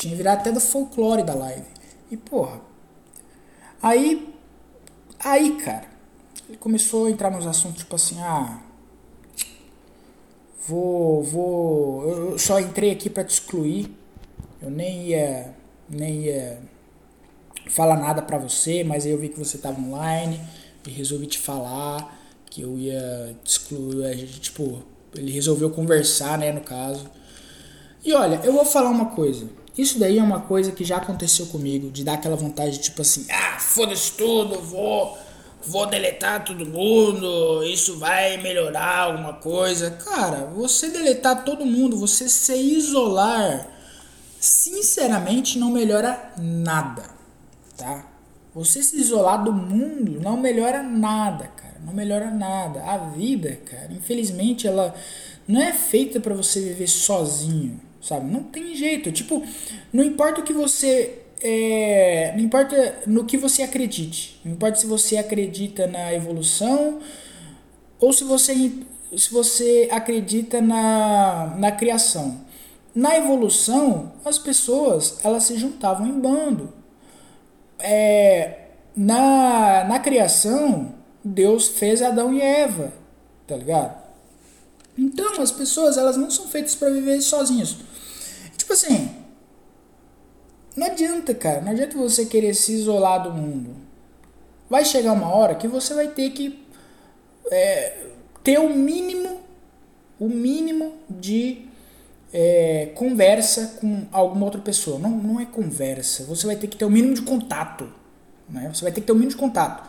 [0.00, 1.66] tinha virado até do folclore da live.
[2.10, 2.58] E porra.
[3.82, 4.34] Aí.
[5.18, 5.88] Aí, cara.
[6.48, 8.62] Ele começou a entrar nos assuntos tipo assim, ah.
[10.66, 11.22] Vou.
[11.22, 12.08] Vou.
[12.08, 13.94] Eu só entrei aqui para te excluir.
[14.62, 15.54] Eu nem ia.
[15.88, 16.58] Nem ia
[17.68, 20.40] falar nada pra você, mas aí eu vi que você tava online
[20.86, 24.06] e resolvi te falar que eu ia te excluir.
[24.06, 24.82] A gente, tipo,
[25.14, 27.06] ele resolveu conversar, né, no caso.
[28.02, 29.46] E olha, eu vou falar uma coisa.
[29.76, 33.02] Isso daí é uma coisa que já aconteceu comigo, de dar aquela vontade de tipo
[33.02, 35.16] assim, ah, foda-se tudo, vou,
[35.64, 39.90] vou deletar todo mundo, isso vai melhorar alguma coisa.
[39.90, 43.68] Cara, você deletar todo mundo, você se isolar
[44.40, 47.04] sinceramente não melhora nada,
[47.76, 48.06] tá?
[48.54, 51.76] Você se isolar do mundo não melhora nada, cara.
[51.84, 52.82] Não melhora nada.
[52.82, 54.94] A vida, cara, infelizmente ela
[55.46, 58.30] não é feita para você viver sozinho, sabe?
[58.30, 59.12] Não tem jeito.
[59.12, 59.42] Tipo,
[59.92, 64.40] não importa o que você é, não importa no que você acredite.
[64.44, 67.00] Não importa se você acredita na evolução
[67.98, 68.54] ou se você
[69.16, 72.40] se você acredita na, na criação.
[72.94, 76.72] Na evolução, as pessoas elas se juntavam em bando.
[77.78, 82.92] É, na, na criação, Deus fez Adão e Eva,
[83.46, 84.00] tá ligado?
[84.98, 87.76] Então, as pessoas elas não são feitas para viver sozinhas.
[88.70, 89.10] Tipo assim,
[90.76, 93.74] não adianta, cara, não adianta você querer se isolar do mundo.
[94.68, 96.64] Vai chegar uma hora que você vai ter que
[97.50, 98.06] é,
[98.44, 99.40] ter o mínimo,
[100.20, 101.66] o mínimo de
[102.32, 105.00] é, conversa com alguma outra pessoa.
[105.00, 106.22] Não, não é conversa.
[106.26, 107.92] Você vai ter que ter o mínimo de contato.
[108.48, 108.70] Né?
[108.72, 109.82] Você vai ter que ter o mínimo de contato.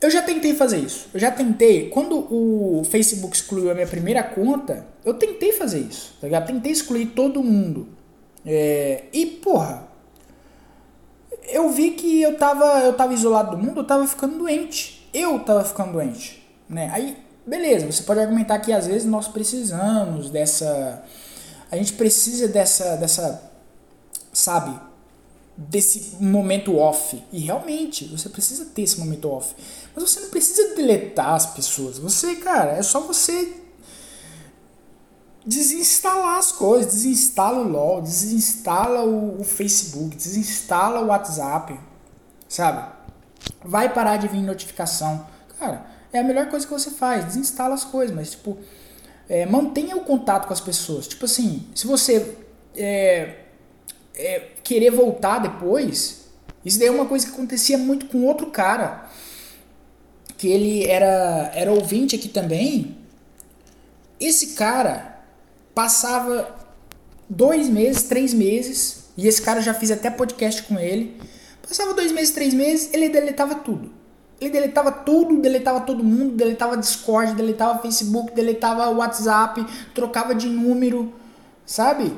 [0.00, 1.08] Eu já tentei fazer isso.
[1.12, 1.90] Eu já tentei.
[1.90, 6.14] Quando o Facebook excluiu a minha primeira conta, eu tentei fazer isso.
[6.20, 6.48] Tá ligado?
[6.48, 7.88] Tentei excluir todo mundo.
[8.44, 9.88] É, e, porra,
[11.48, 15.08] eu vi que eu tava, eu tava isolado do mundo, eu tava ficando doente.
[15.14, 16.46] Eu tava ficando doente.
[16.68, 16.90] Né?
[16.92, 21.04] Aí Beleza, você pode argumentar que às vezes nós precisamos dessa.
[21.70, 22.96] A gente precisa dessa.
[22.96, 23.52] dessa
[24.32, 24.76] sabe?
[25.56, 27.22] Desse momento off.
[27.32, 29.54] E realmente, você precisa ter esse momento off.
[29.94, 31.98] Mas você não precisa deletar as pessoas.
[31.98, 33.54] Você, cara, é só você
[35.46, 36.92] desinstalar as coisas.
[36.92, 41.78] Desinstala o LOL, desinstala o, o Facebook, desinstala o WhatsApp.
[42.48, 42.92] Sabe?
[43.64, 45.26] Vai parar de vir notificação.
[45.58, 47.24] Cara é a melhor coisa que você faz.
[47.24, 48.56] Desinstala as coisas, mas tipo,
[49.28, 51.06] é, mantenha o contato com as pessoas.
[51.06, 52.36] Tipo assim, se você
[52.76, 53.36] é,
[54.14, 56.26] é, querer voltar depois,
[56.64, 59.08] isso daí é uma coisa que acontecia muito com outro cara,
[60.36, 62.96] que ele era, era ouvinte aqui também.
[64.18, 65.15] Esse cara
[65.76, 66.56] passava
[67.28, 71.20] dois meses, três meses, e esse cara já fiz até podcast com ele.
[71.60, 73.92] Passava dois meses, três meses, ele deletava tudo.
[74.40, 81.12] Ele deletava tudo, deletava todo mundo, deletava Discord, deletava Facebook, deletava WhatsApp, trocava de número,
[81.66, 82.10] sabe?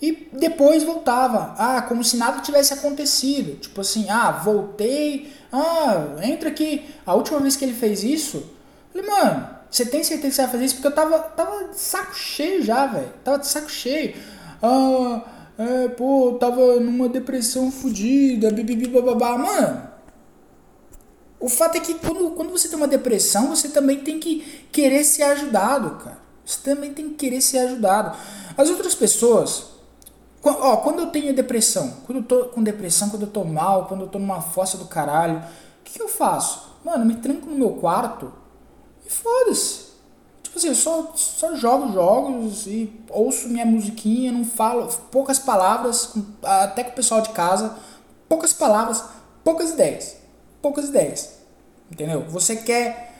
[0.00, 1.56] E depois voltava.
[1.58, 3.58] Ah, como se nada tivesse acontecido.
[3.58, 5.32] Tipo assim, ah, voltei.
[5.52, 6.88] Ah, entra aqui.
[7.04, 8.36] A última vez que ele fez isso,
[8.94, 10.74] eu falei, mano, você tem certeza que você vai fazer isso?
[10.74, 13.12] Porque eu tava, tava de saco cheio já, velho.
[13.22, 14.16] Tava de saco cheio.
[14.60, 15.22] Ah,
[15.56, 18.48] é, pô, tava numa depressão fodida.
[18.50, 19.88] Mano,
[21.38, 25.04] o fato é que quando, quando você tem uma depressão, você também tem que querer
[25.04, 26.18] ser ajudado, cara.
[26.44, 28.18] Você também tem que querer ser ajudado.
[28.56, 29.66] As outras pessoas,
[30.42, 34.00] ó, quando eu tenho depressão, quando eu tô com depressão, quando eu tô mal, quando
[34.00, 36.70] eu tô numa fossa do caralho, o que, que eu faço?
[36.84, 38.39] Mano, me tranco no meu quarto
[39.10, 39.90] foda-se.
[40.42, 46.14] Tipo assim, eu só, só jogo jogos e ouço minha musiquinha, não falo poucas palavras,
[46.42, 47.76] até com o pessoal de casa,
[48.28, 49.04] poucas palavras,
[49.44, 50.20] poucas ideias
[50.60, 51.40] poucas ideias.
[51.90, 52.22] Entendeu?
[52.28, 53.14] Você quer.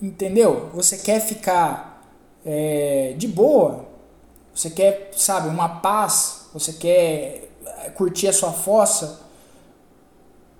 [0.00, 0.70] Entendeu?
[0.74, 2.02] Você quer ficar
[2.44, 3.86] é, de boa.
[4.54, 6.46] Você quer, sabe, uma paz.
[6.52, 9.20] Você quer é, curtir a sua fossa.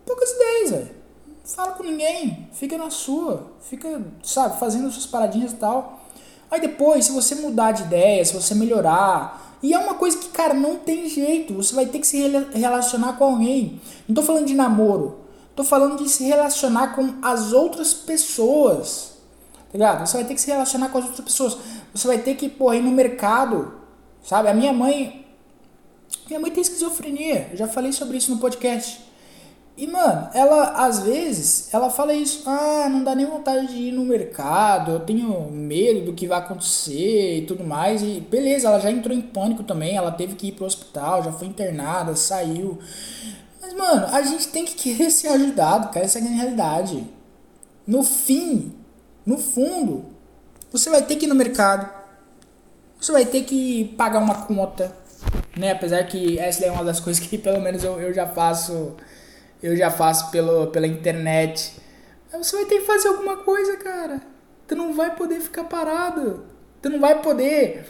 [0.05, 1.04] Poucas ideias, velho.
[1.45, 2.49] Fala com ninguém.
[2.53, 3.53] Fica na sua.
[3.61, 6.01] Fica, sabe, fazendo suas paradinhas e tal.
[6.51, 9.59] Aí depois, se você mudar de ideia, se você melhorar.
[9.63, 11.55] E é uma coisa que, cara, não tem jeito.
[11.55, 12.19] Você vai ter que se
[12.55, 13.81] relacionar com alguém.
[14.09, 15.21] Não tô falando de namoro.
[15.55, 19.13] Tô falando de se relacionar com as outras pessoas.
[19.71, 20.07] Tá ligado?
[20.07, 21.59] Você vai ter que se relacionar com as outras pessoas.
[21.95, 23.75] Você vai ter que, porra, ir no mercado.
[24.23, 24.49] Sabe?
[24.49, 25.27] A minha mãe.
[26.27, 27.49] Minha mãe tem esquizofrenia.
[27.53, 29.14] Eu já falei sobre isso no podcast.
[29.77, 32.49] E, mano, ela, às vezes, ela fala isso.
[32.49, 34.93] Ah, não dá nem vontade de ir no mercado.
[34.93, 38.01] Eu tenho medo do que vai acontecer e tudo mais.
[38.03, 39.97] E, beleza, ela já entrou em pânico também.
[39.97, 42.79] Ela teve que ir pro hospital, já foi internada, saiu.
[43.61, 46.07] Mas, mano, a gente tem que querer ser ajudado, cara.
[46.07, 47.05] Essa é a realidade.
[47.87, 48.73] No fim,
[49.27, 50.05] no fundo,
[50.71, 51.89] você vai ter que ir no mercado.
[53.01, 54.97] Você vai ter que pagar uma conta.
[55.57, 55.73] Né?
[55.73, 58.95] Apesar que essa é uma das coisas que pelo menos eu, eu já faço.
[59.65, 61.73] Eu já faço pelo, pela internet.
[62.31, 64.21] Mas você vai ter que fazer alguma coisa, cara.
[64.67, 66.45] Tu não vai poder ficar parado.
[66.83, 67.87] Tu não vai poder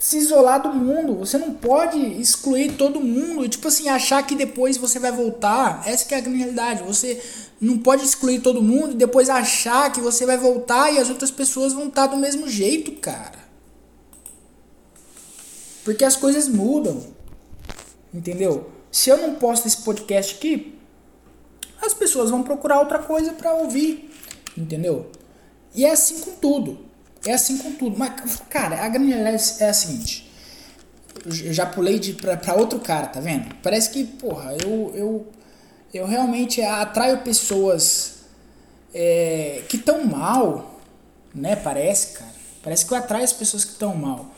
[0.00, 1.14] se isolar do mundo.
[1.14, 5.80] Você não pode excluir todo mundo tipo assim, achar que depois você vai voltar.
[5.86, 6.82] Essa é a grande realidade.
[6.82, 7.22] Você
[7.60, 11.30] não pode excluir todo mundo e depois achar que você vai voltar e as outras
[11.30, 13.38] pessoas vão estar do mesmo jeito, cara.
[15.84, 17.00] Porque as coisas mudam.
[18.12, 18.72] Entendeu?
[18.90, 20.79] Se eu não posto esse podcast aqui,
[21.80, 24.10] as pessoas vão procurar outra coisa para ouvir.
[24.56, 25.10] Entendeu?
[25.74, 26.78] E é assim com tudo.
[27.24, 27.98] É assim com tudo.
[27.98, 28.12] Mas,
[28.48, 30.30] cara, a grande realidade é a seguinte.
[31.44, 33.54] Eu já pulei de pra, pra outro cara, tá vendo?
[33.62, 35.26] Parece que, porra, eu, eu,
[35.92, 38.20] eu realmente atraio pessoas
[38.94, 40.80] é, que estão mal,
[41.34, 41.56] né?
[41.56, 42.30] Parece, cara.
[42.62, 44.30] Parece que eu atraio as pessoas que estão mal.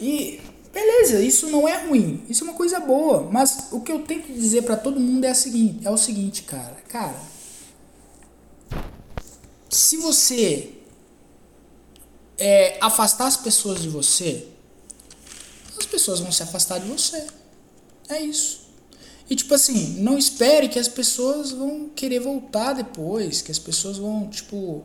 [0.00, 0.40] E
[0.76, 3.30] beleza, isso não é ruim, isso é uma coisa boa.
[3.32, 5.96] Mas o que eu tenho que dizer para todo mundo é, a seguinte, é o
[5.96, 6.76] seguinte, cara.
[6.86, 7.18] Cara,
[9.70, 10.74] se você
[12.36, 14.46] é, afastar as pessoas de você,
[15.78, 17.26] as pessoas vão se afastar de você.
[18.10, 18.66] É isso.
[19.30, 23.96] E tipo assim, não espere que as pessoas vão querer voltar depois, que as pessoas
[23.96, 24.84] vão, tipo,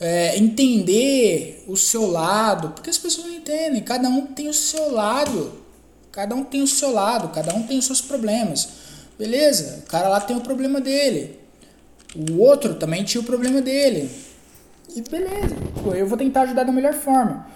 [0.00, 4.90] é, entender o seu lado, porque as pessoas não entendem, cada um tem o seu
[4.90, 5.52] lado,
[6.10, 8.68] cada um tem o seu lado, cada um tem os seus problemas,
[9.18, 9.82] beleza?
[9.84, 11.38] O cara lá tem o problema dele,
[12.16, 14.10] o outro também tinha o problema dele,
[14.96, 15.54] e beleza,
[15.94, 17.46] eu vou tentar ajudar da melhor forma.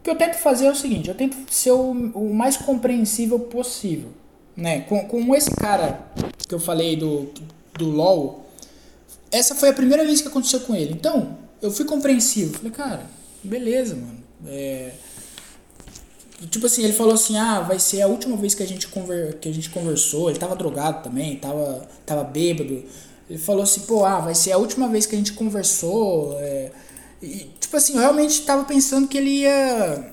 [0.00, 3.38] O que eu tento fazer é o seguinte, eu tento ser o, o mais compreensível
[3.38, 4.10] possível,
[4.56, 4.80] né?
[4.80, 6.00] Com, com esse cara
[6.46, 7.30] que eu falei do,
[7.72, 8.44] do LOL,
[9.30, 12.58] essa foi a primeira vez que aconteceu com ele, então eu fui compreensivo.
[12.58, 13.06] Falei, cara,
[13.42, 14.22] beleza, mano.
[14.46, 14.92] É...
[16.50, 19.38] Tipo assim, ele falou assim, ah, vai ser a última vez que a gente, conver...
[19.38, 20.28] que a gente conversou.
[20.28, 22.84] Ele tava drogado também, tava, tava bêbado.
[23.30, 26.36] Ele falou assim, pô, ah, vai ser a última vez que a gente conversou.
[26.38, 26.70] É...
[27.22, 30.12] E, tipo assim, eu realmente tava pensando que ele ia.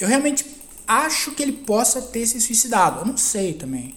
[0.00, 0.44] Eu realmente
[0.86, 3.00] acho que ele possa ter se suicidado.
[3.00, 3.94] Eu não sei também.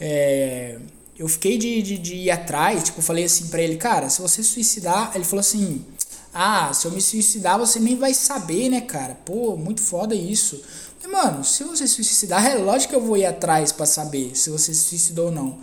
[0.00, 0.78] É
[1.18, 4.42] eu fiquei de, de, de ir atrás, tipo, falei assim para ele, cara, se você
[4.42, 5.84] suicidar, ele falou assim,
[6.32, 9.14] ah, se eu me suicidar você nem vai saber, né, cara?
[9.24, 10.60] Pô, muito foda isso.
[11.10, 14.74] Mano, se você suicidar, é lógico que eu vou ir atrás para saber se você
[14.74, 15.58] se suicidou ou não.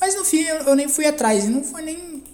[0.00, 2.24] Mas no fim eu, eu nem fui atrás, e não foi nem.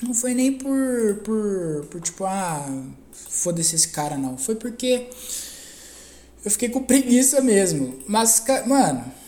[0.00, 1.16] Não foi nem por.
[1.24, 4.38] por, por tipo, ah, foda-se esse cara, não.
[4.38, 5.08] Foi porque.
[6.44, 7.98] Eu fiquei com preguiça mesmo.
[8.06, 9.21] Mas, mano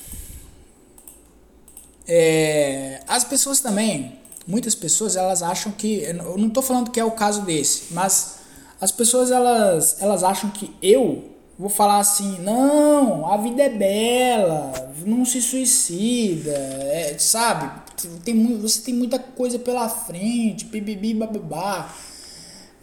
[2.06, 6.02] é, as pessoas também, muitas pessoas, elas acham que.
[6.02, 8.36] Eu não estou falando que é o caso desse, mas
[8.80, 11.24] as pessoas elas, elas acham que eu
[11.58, 17.82] vou falar assim: não, a vida é bela, não se suicida, é, sabe?
[18.22, 21.94] Tem, você tem muita coisa pela frente, bibibi, bababá.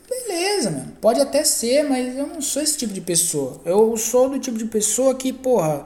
[0.09, 0.93] Beleza, mano.
[0.99, 3.61] Pode até ser, mas eu não sou esse tipo de pessoa.
[3.63, 5.85] Eu sou do tipo de pessoa que, porra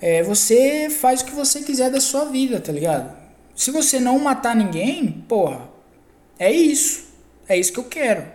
[0.00, 3.14] é, você faz o que você quiser da sua vida, tá ligado?
[3.54, 5.68] Se você não matar ninguém, porra,
[6.38, 7.04] é isso.
[7.46, 8.26] É isso que eu quero.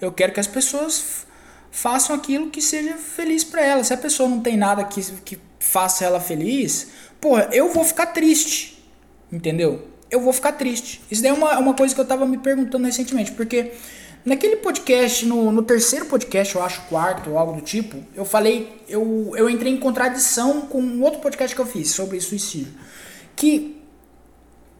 [0.00, 1.24] Eu quero que as pessoas
[1.70, 3.86] façam aquilo que seja feliz para elas.
[3.86, 6.88] Se a pessoa não tem nada que, que faça ela feliz,
[7.20, 8.84] porra, eu vou ficar triste.
[9.32, 9.88] Entendeu?
[10.10, 11.00] Eu vou ficar triste.
[11.10, 13.72] Isso daí é uma, uma coisa que eu tava me perguntando recentemente, porque
[14.24, 18.82] Naquele podcast, no, no terceiro podcast, eu acho, quarto ou algo do tipo, eu falei,
[18.88, 22.72] eu, eu entrei em contradição com um outro podcast que eu fiz sobre suicídio.
[23.36, 23.82] Que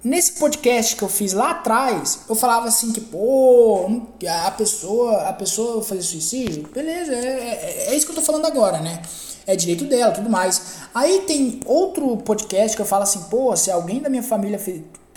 [0.02, 4.02] nesse podcast que eu fiz lá atrás, eu falava assim que, pô,
[4.46, 8.46] a pessoa, a pessoa fazer suicídio, beleza, é, é, é isso que eu tô falando
[8.46, 9.02] agora, né?
[9.46, 10.76] É direito dela, tudo mais.
[10.94, 14.58] Aí tem outro podcast que eu falo assim, pô, se alguém da minha família,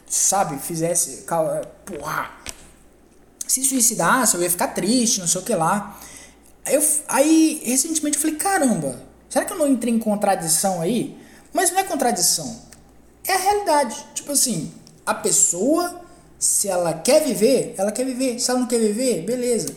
[0.05, 1.25] sabe, fizesse,
[1.85, 2.29] porra,
[3.63, 5.99] se suicidasse, eu ia ficar triste, não sei o que lá.
[6.65, 11.17] Aí, eu, aí, recentemente, eu falei: caramba, será que eu não entrei em contradição aí?
[11.53, 12.61] Mas não é contradição,
[13.25, 13.95] é a realidade.
[14.13, 14.71] Tipo assim,
[15.05, 16.01] a pessoa,
[16.37, 18.39] se ela quer viver, ela quer viver.
[18.39, 19.75] Se ela não quer viver, beleza.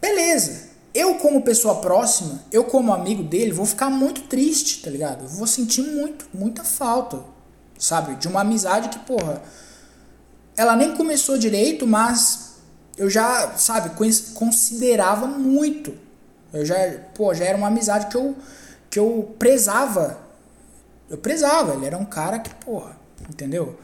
[0.00, 0.74] Beleza.
[0.92, 5.24] Eu, como pessoa próxima, eu, como amigo dele, vou ficar muito triste, tá ligado?
[5.24, 7.20] Eu vou sentir muito, muita falta,
[7.76, 8.14] sabe?
[8.14, 9.42] De uma amizade que, porra
[10.56, 12.54] ela nem começou direito, mas
[12.96, 13.90] eu já, sabe,
[14.34, 15.94] considerava muito.
[16.52, 16.76] Eu já,
[17.14, 18.36] pô, já era uma amizade que eu,
[18.88, 20.18] que eu prezava.
[21.10, 22.96] Eu prezava, ele era um cara que, porra,
[23.28, 23.78] entendeu?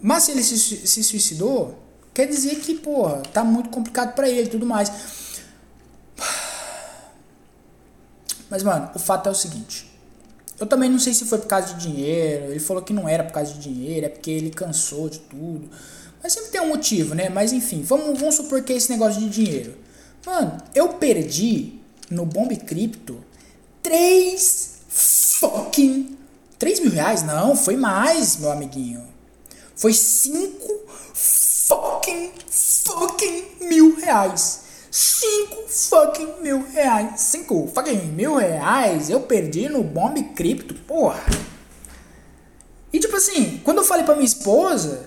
[0.00, 1.78] Mas se ele se, se suicidou,
[2.12, 4.92] quer dizer que, porra, tá muito complicado para ele e tudo mais.
[8.50, 9.95] Mas, mano, o fato é o seguinte.
[10.58, 12.50] Eu também não sei se foi por causa de dinheiro.
[12.50, 15.68] Ele falou que não era por causa de dinheiro, é porque ele cansou de tudo.
[16.22, 17.28] Mas sempre tem um motivo, né?
[17.28, 19.76] Mas enfim, vamos, vamos supor que é esse negócio de dinheiro.
[20.24, 21.74] Mano, eu perdi
[22.10, 23.22] no Bomb Cripto
[23.82, 26.16] 3 fucking.
[26.58, 27.22] 3 mil reais?
[27.22, 29.06] Não, foi mais, meu amiguinho.
[29.74, 30.80] Foi 5
[31.14, 34.65] fucking, fucking mil reais.
[34.96, 37.20] 5 fucking mil reais.
[37.20, 41.22] 5 fucking mil reais eu perdi no bomb cripto, porra.
[42.90, 45.06] E tipo assim, quando eu falei pra minha esposa,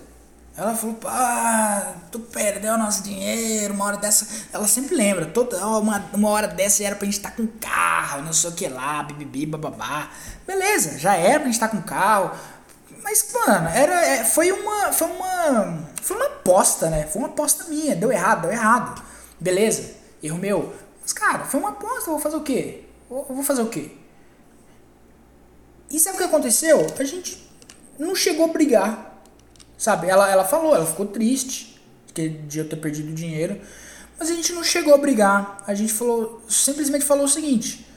[0.56, 4.28] ela falou, pá, tu perdeu nosso dinheiro, uma hora dessa.
[4.54, 8.22] Ela sempre lembra, toda uma, uma hora dessa era pra gente estar tá com carro,
[8.22, 10.12] não sei o que lá, bibibi, bababá.
[10.46, 12.30] Beleza, já era pra gente estar tá com carro.
[13.02, 14.94] Mas, mano, era, é, foi uma.
[14.94, 15.80] Foi uma.
[16.00, 17.08] Foi uma aposta, né?
[17.08, 17.96] Foi uma aposta minha.
[17.96, 19.10] Deu errado, deu errado.
[19.40, 20.74] Beleza, erro meu.
[21.02, 22.84] Mas, cara, foi uma aposta, vou fazer o quê?
[23.10, 23.92] Eu vou fazer o quê?
[25.90, 26.86] E sabe o que aconteceu?
[27.00, 27.50] A gente
[27.98, 29.10] não chegou a brigar
[29.80, 30.10] Sabe?
[30.10, 31.80] Ela, ela falou, ela ficou triste
[32.14, 33.62] de eu ter perdido dinheiro.
[34.20, 35.64] Mas a gente não chegou a brigar.
[35.66, 37.88] A gente falou, simplesmente falou o seguinte: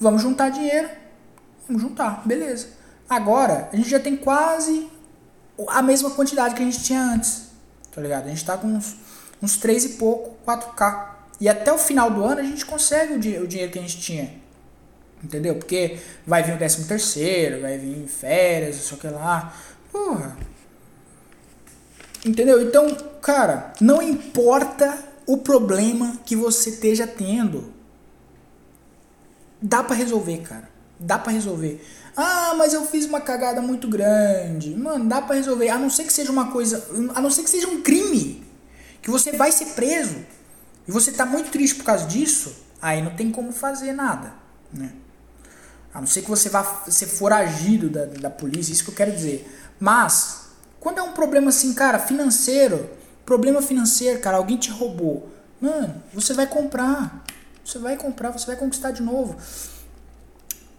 [0.00, 0.88] vamos juntar dinheiro.
[1.68, 2.68] Vamos juntar, beleza.
[3.06, 4.88] Agora, a gente já tem quase
[5.68, 7.48] a mesma quantidade que a gente tinha antes.
[7.94, 8.24] Tá ligado?
[8.24, 8.96] A gente tá com uns,
[9.42, 11.16] uns 3 e pouco, 4K.
[11.40, 13.82] E até o final do ano a gente consegue o, di o dinheiro que a
[13.82, 14.34] gente tinha.
[15.22, 15.56] Entendeu?
[15.56, 19.54] Porque vai vir o 13 terceiro, vai vir férias, não sei o que lá.
[19.90, 20.36] Porra,
[22.26, 22.60] Entendeu?
[22.60, 27.72] Então, cara, não importa o problema que você esteja tendo.
[29.62, 30.68] Dá para resolver, cara.
[30.98, 31.84] Dá para resolver.
[32.16, 34.74] Ah, mas eu fiz uma cagada muito grande.
[34.74, 35.68] Mano, dá para resolver.
[35.68, 36.84] A não ser que seja uma coisa,
[37.14, 38.45] a não ser que seja um crime,
[39.02, 40.16] que você vai ser preso.
[40.86, 44.32] E você tá muito triste por causa disso, aí não tem como fazer nada,
[44.72, 44.92] né?
[45.92, 49.12] A não ser que você vá ser foragido da, da polícia, isso que eu quero
[49.12, 49.50] dizer.
[49.80, 52.88] Mas quando é um problema assim, cara, financeiro,
[53.24, 55.32] problema financeiro, cara, alguém te roubou.
[55.60, 57.24] Mano, você vai comprar.
[57.64, 59.36] Você vai comprar, você vai conquistar de novo.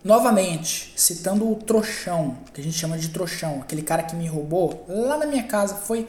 [0.03, 4.85] Novamente, citando o trouxão, que a gente chama de trouxão, aquele cara que me roubou,
[4.87, 6.07] lá na minha casa, foi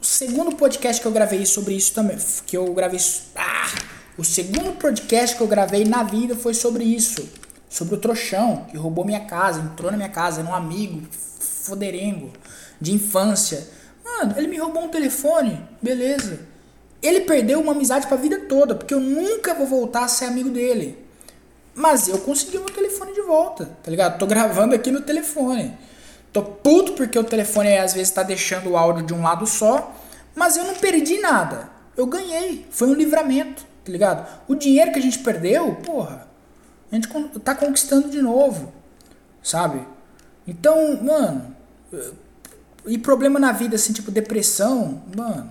[0.00, 2.16] o segundo podcast que eu gravei sobre isso também.
[2.46, 2.98] Que eu gravei.
[3.36, 3.68] Ah,
[4.16, 7.28] o segundo podcast que eu gravei na vida foi sobre isso.
[7.68, 11.06] Sobre o trouxão, que roubou minha casa, entrou na minha casa, era um amigo,
[11.38, 12.32] foderengo
[12.80, 13.68] de infância.
[14.02, 16.40] Mano, ele me roubou um telefone, beleza.
[17.02, 20.48] Ele perdeu uma amizade pra vida toda, porque eu nunca vou voltar a ser amigo
[20.48, 20.98] dele.
[21.74, 24.18] Mas eu consegui meu telefone de volta, tá ligado?
[24.18, 25.76] Tô gravando aqui no telefone.
[26.32, 29.94] Tô puto porque o telefone às vezes tá deixando o áudio de um lado só,
[30.34, 31.70] mas eu não perdi nada.
[31.96, 32.66] Eu ganhei.
[32.70, 34.26] Foi um livramento, tá ligado?
[34.46, 36.28] O dinheiro que a gente perdeu, porra,
[36.90, 37.08] a gente
[37.40, 38.72] tá conquistando de novo,
[39.42, 39.86] sabe?
[40.46, 41.54] Então, mano,
[42.86, 45.50] e problema na vida, assim, tipo depressão, mano,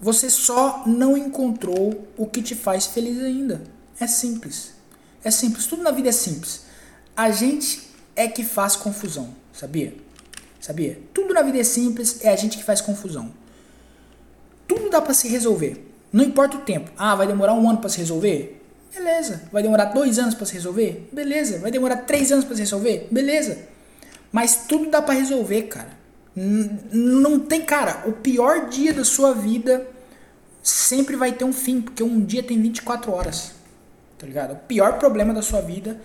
[0.00, 3.62] você só não encontrou o que te faz feliz ainda.
[4.00, 4.72] É simples.
[5.24, 5.66] É simples.
[5.66, 6.62] Tudo na vida é simples.
[7.16, 9.92] A gente é que faz confusão, sabia?
[10.60, 10.98] Sabia?
[11.12, 13.32] Tudo na vida é simples, é a gente que faz confusão.
[14.68, 15.84] Tudo dá para se resolver.
[16.12, 16.90] Não importa o tempo.
[16.96, 18.62] Ah, vai demorar um ano para se resolver?
[18.94, 19.42] Beleza.
[19.50, 21.08] Vai demorar dois anos para se resolver?
[21.12, 21.58] Beleza.
[21.58, 23.08] Vai demorar três anos para se resolver?
[23.10, 23.58] Beleza.
[24.30, 25.98] Mas tudo dá para resolver, cara.
[26.36, 29.86] Não tem, cara, o pior dia da sua vida
[30.62, 33.52] sempre vai ter um fim, porque um dia tem 24 horas.
[34.16, 34.52] Tá ligado?
[34.52, 36.00] O pior problema da sua vida,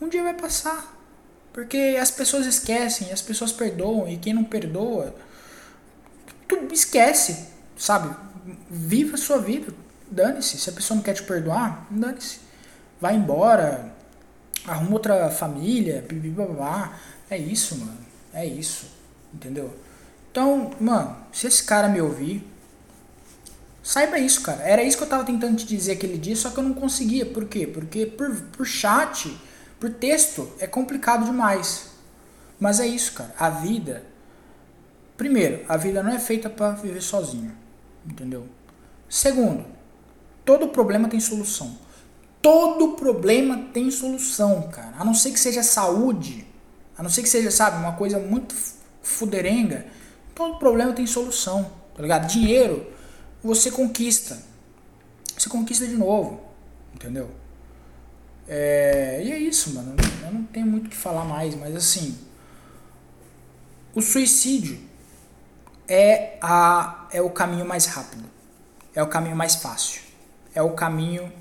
[0.00, 1.01] um dia vai passar.
[1.52, 5.14] Porque as pessoas esquecem, as pessoas perdoam, e quem não perdoa,
[6.48, 8.14] tu esquece, sabe?
[8.70, 9.72] Viva a sua vida,
[10.10, 10.58] dane-se.
[10.58, 12.38] Se a pessoa não quer te perdoar, dane-se.
[13.00, 13.92] Vai embora,
[14.66, 16.04] arruma outra família,
[16.54, 16.98] blá.
[17.28, 17.98] É isso, mano.
[18.32, 18.86] É isso.
[19.32, 19.74] Entendeu?
[20.30, 22.46] Então, mano, se esse cara me ouvir,
[23.82, 24.62] saiba isso, cara.
[24.62, 27.26] Era isso que eu tava tentando te dizer aquele dia, só que eu não conseguia.
[27.26, 27.66] Por quê?
[27.66, 29.36] Porque por, por chat,
[29.82, 31.90] por texto, é complicado demais.
[32.60, 33.34] Mas é isso, cara.
[33.36, 34.06] A vida.
[35.16, 37.52] Primeiro, a vida não é feita para viver sozinho.
[38.06, 38.46] Entendeu?
[39.08, 39.66] Segundo,
[40.44, 41.76] todo problema tem solução.
[42.40, 44.94] Todo problema tem solução, cara.
[45.00, 46.46] A não ser que seja saúde.
[46.96, 48.54] A não ser que seja, sabe, uma coisa muito
[49.02, 49.86] fuderenga,
[50.32, 52.28] todo problema tem solução, tá ligado?
[52.28, 52.86] Dinheiro
[53.42, 54.40] você conquista.
[55.36, 56.40] Você conquista de novo,
[56.94, 57.41] entendeu?
[58.48, 59.94] É, e é isso, mano.
[60.22, 62.18] Eu não tenho muito o que falar mais, mas assim.
[63.94, 64.80] O suicídio
[65.88, 68.24] é, a, é o caminho mais rápido.
[68.94, 70.00] É o caminho mais fácil.
[70.54, 71.32] É o caminho,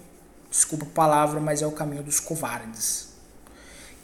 [0.49, 3.09] desculpa a palavra, mas é o caminho dos covardes.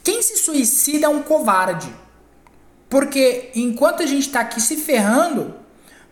[0.02, 1.94] Quem se suicida é um covarde.
[2.88, 5.54] Porque enquanto a gente está aqui se ferrando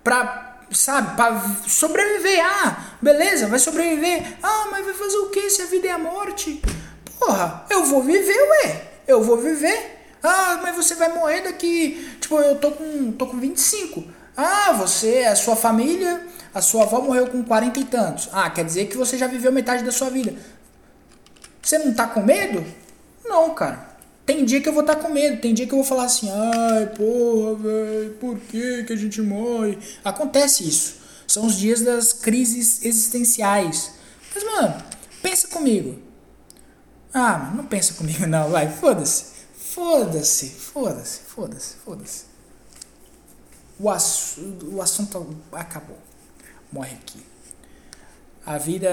[0.04, 4.38] pra, sabe, pra sobreviver, ah, beleza, vai sobreviver.
[4.42, 6.60] Ah, mas vai fazer o que se a vida é a morte?
[7.18, 8.82] Porra, eu vou viver, ué.
[9.06, 9.96] Eu vou viver.
[10.22, 12.16] Ah, mas você vai morrer daqui.
[12.20, 14.04] Tipo, eu tô com, tô com 25.
[14.36, 18.28] Ah, você, a sua família, a sua avó morreu com 40 e tantos.
[18.32, 20.34] Ah, quer dizer que você já viveu metade da sua vida.
[21.62, 22.64] Você não tá com medo?
[23.24, 23.95] Não, cara.
[24.26, 26.04] Tem dia que eu vou estar tá com medo, tem dia que eu vou falar
[26.04, 29.78] assim, ai, porra, velho, por que que a gente morre?
[30.04, 30.96] Acontece isso.
[31.28, 33.92] São os dias das crises existenciais.
[34.34, 34.82] Mas, mano,
[35.22, 36.02] pensa comigo.
[37.14, 39.36] Ah, não pensa comigo não, vai, foda-se.
[39.56, 42.24] Foda-se, foda-se, foda-se, foda-se.
[43.78, 44.38] O, ass
[44.72, 45.98] o assunto acabou.
[46.72, 47.20] Morre aqui.
[48.44, 48.90] A vida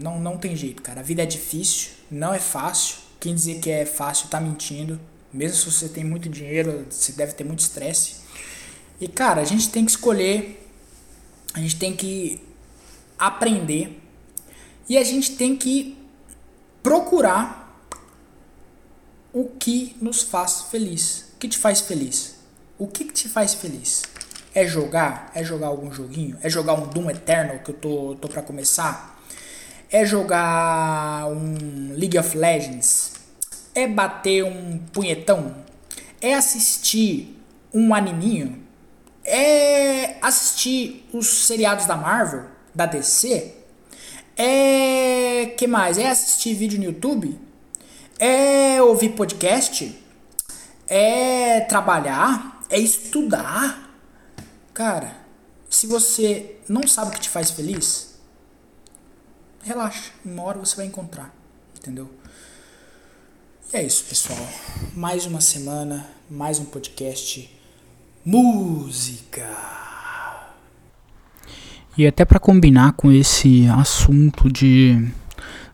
[0.00, 1.00] não, não tem jeito, cara.
[1.00, 3.01] A vida é difícil, não é fácil.
[3.22, 5.00] Quem dizer que é fácil tá mentindo.
[5.32, 8.16] Mesmo se você tem muito dinheiro, você deve ter muito estresse.
[9.00, 10.68] E cara, a gente tem que escolher,
[11.54, 12.42] a gente tem que
[13.16, 14.02] aprender
[14.88, 15.96] e a gente tem que
[16.82, 17.80] procurar
[19.32, 21.26] o que nos faz feliz.
[21.34, 22.34] O que te faz feliz?
[22.76, 24.02] O que, que te faz feliz?
[24.52, 25.30] É jogar?
[25.32, 26.36] É jogar algum joguinho?
[26.42, 29.22] É jogar um Doom Eternal que eu tô, tô pra começar?
[29.88, 33.11] É jogar um League of Legends?
[33.74, 35.54] É bater um punhetão?
[36.20, 37.38] É assistir
[37.72, 38.62] um animinho?
[39.24, 42.44] É assistir os seriados da Marvel,
[42.74, 43.54] da DC?
[44.36, 45.54] É.
[45.56, 45.98] que mais?
[45.98, 47.38] É assistir vídeo no YouTube?
[48.18, 49.98] É ouvir podcast?
[50.88, 52.62] É trabalhar?
[52.68, 53.90] É estudar?
[54.74, 55.16] Cara,
[55.68, 58.18] se você não sabe o que te faz feliz,
[59.62, 60.10] relaxa.
[60.24, 61.34] Uma hora você vai encontrar.
[61.76, 62.10] Entendeu?
[63.74, 64.38] É isso, pessoal.
[64.94, 67.48] Mais uma semana, mais um podcast.
[68.22, 69.48] Música.
[71.96, 75.10] E até para combinar com esse assunto de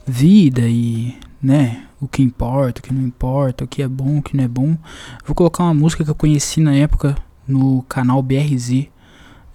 [0.07, 4.23] vida e, né, o que importa, o que não importa, o que é bom, o
[4.23, 4.79] que não é bom,
[5.27, 7.17] vou colocar uma música que eu conheci na época
[7.49, 8.87] no canal BRZ.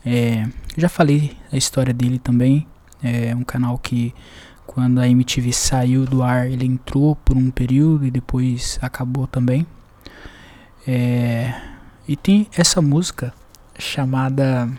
[0.06, 2.68] É, já falei a história dele também.
[3.02, 4.14] É um canal que
[4.66, 9.68] quando a MTV saiu do ar, ele entrou por um período e depois acabou também.
[10.88, 11.54] É,
[12.08, 13.34] e tem essa música
[13.78, 14.70] chamada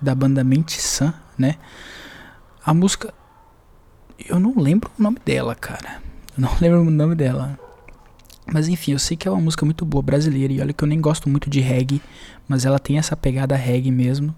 [0.00, 1.56] da banda Mente San, né?
[2.64, 3.12] A música.
[4.18, 6.02] Eu não lembro o nome dela, cara.
[6.36, 7.58] Eu não lembro o nome dela.
[8.52, 10.52] Mas enfim, eu sei que é uma música muito boa brasileira.
[10.52, 12.02] E olha que eu nem gosto muito de reggae.
[12.48, 14.34] Mas ela tem essa pegada reggae mesmo.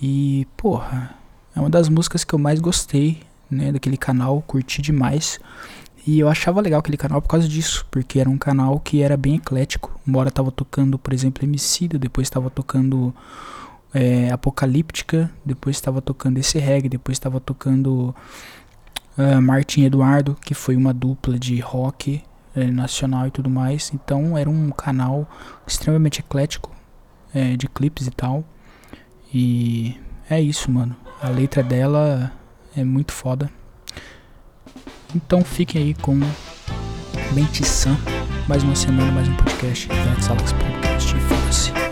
[0.00, 1.14] E, porra,
[1.54, 3.22] é uma das músicas que eu mais gostei,
[3.54, 3.72] né?
[3.72, 5.38] Daquele canal, curti demais.
[6.06, 9.16] E eu achava legal aquele canal por causa disso, porque era um canal que era
[9.16, 10.00] bem eclético.
[10.06, 13.14] Uma hora tava tocando, por exemplo, Emicida, depois tava tocando
[13.94, 18.14] é, Apocalíptica, depois estava tocando esse reggae, depois estava tocando
[19.16, 22.22] uh, Martin Eduardo, que foi uma dupla de rock
[22.54, 23.92] é, nacional e tudo mais.
[23.94, 25.28] Então era um canal
[25.66, 26.74] extremamente eclético
[27.32, 28.44] é, de clipes e tal.
[29.32, 29.96] E
[30.28, 30.96] é isso, mano.
[31.20, 32.32] A letra dela
[32.76, 33.50] é muito foda.
[35.14, 36.18] Então fiquem aí com
[37.32, 37.96] Mente Sã.
[38.48, 39.88] Mais uma semana, mais um podcast.
[39.90, 41.14] Alex Alex Podcast.
[41.14, 41.82] Foda-se.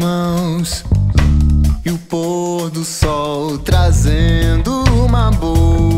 [0.00, 0.84] mãos
[1.84, 5.89] e o pôr do sol trazendo uma boa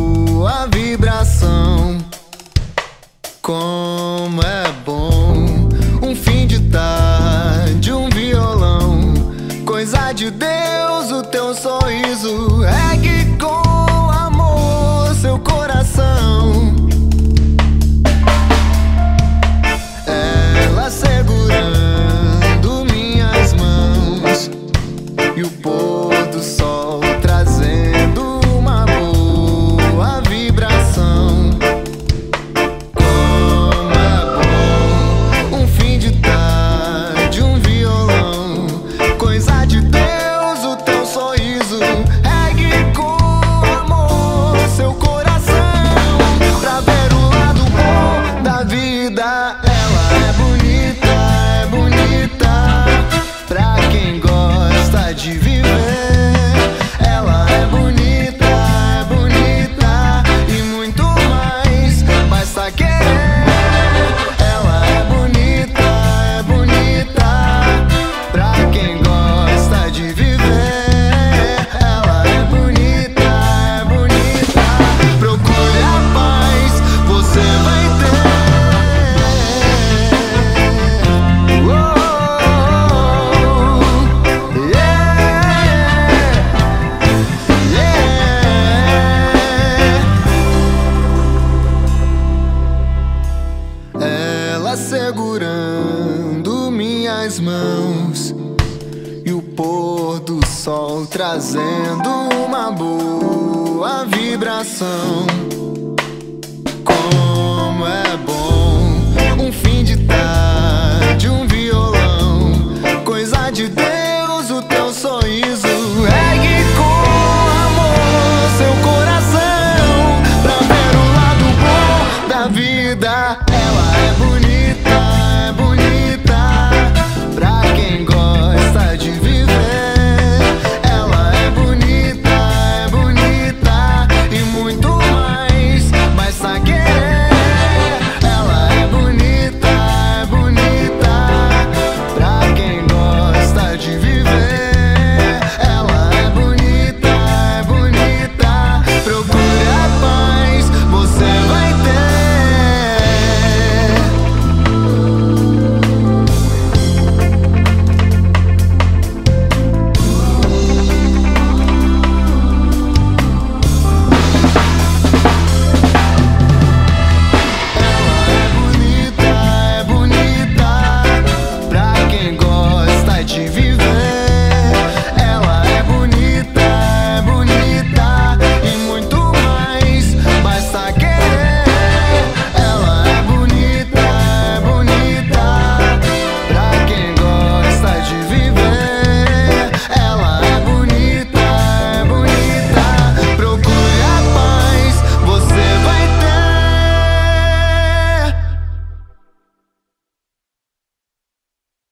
[3.43, 4.62] Como é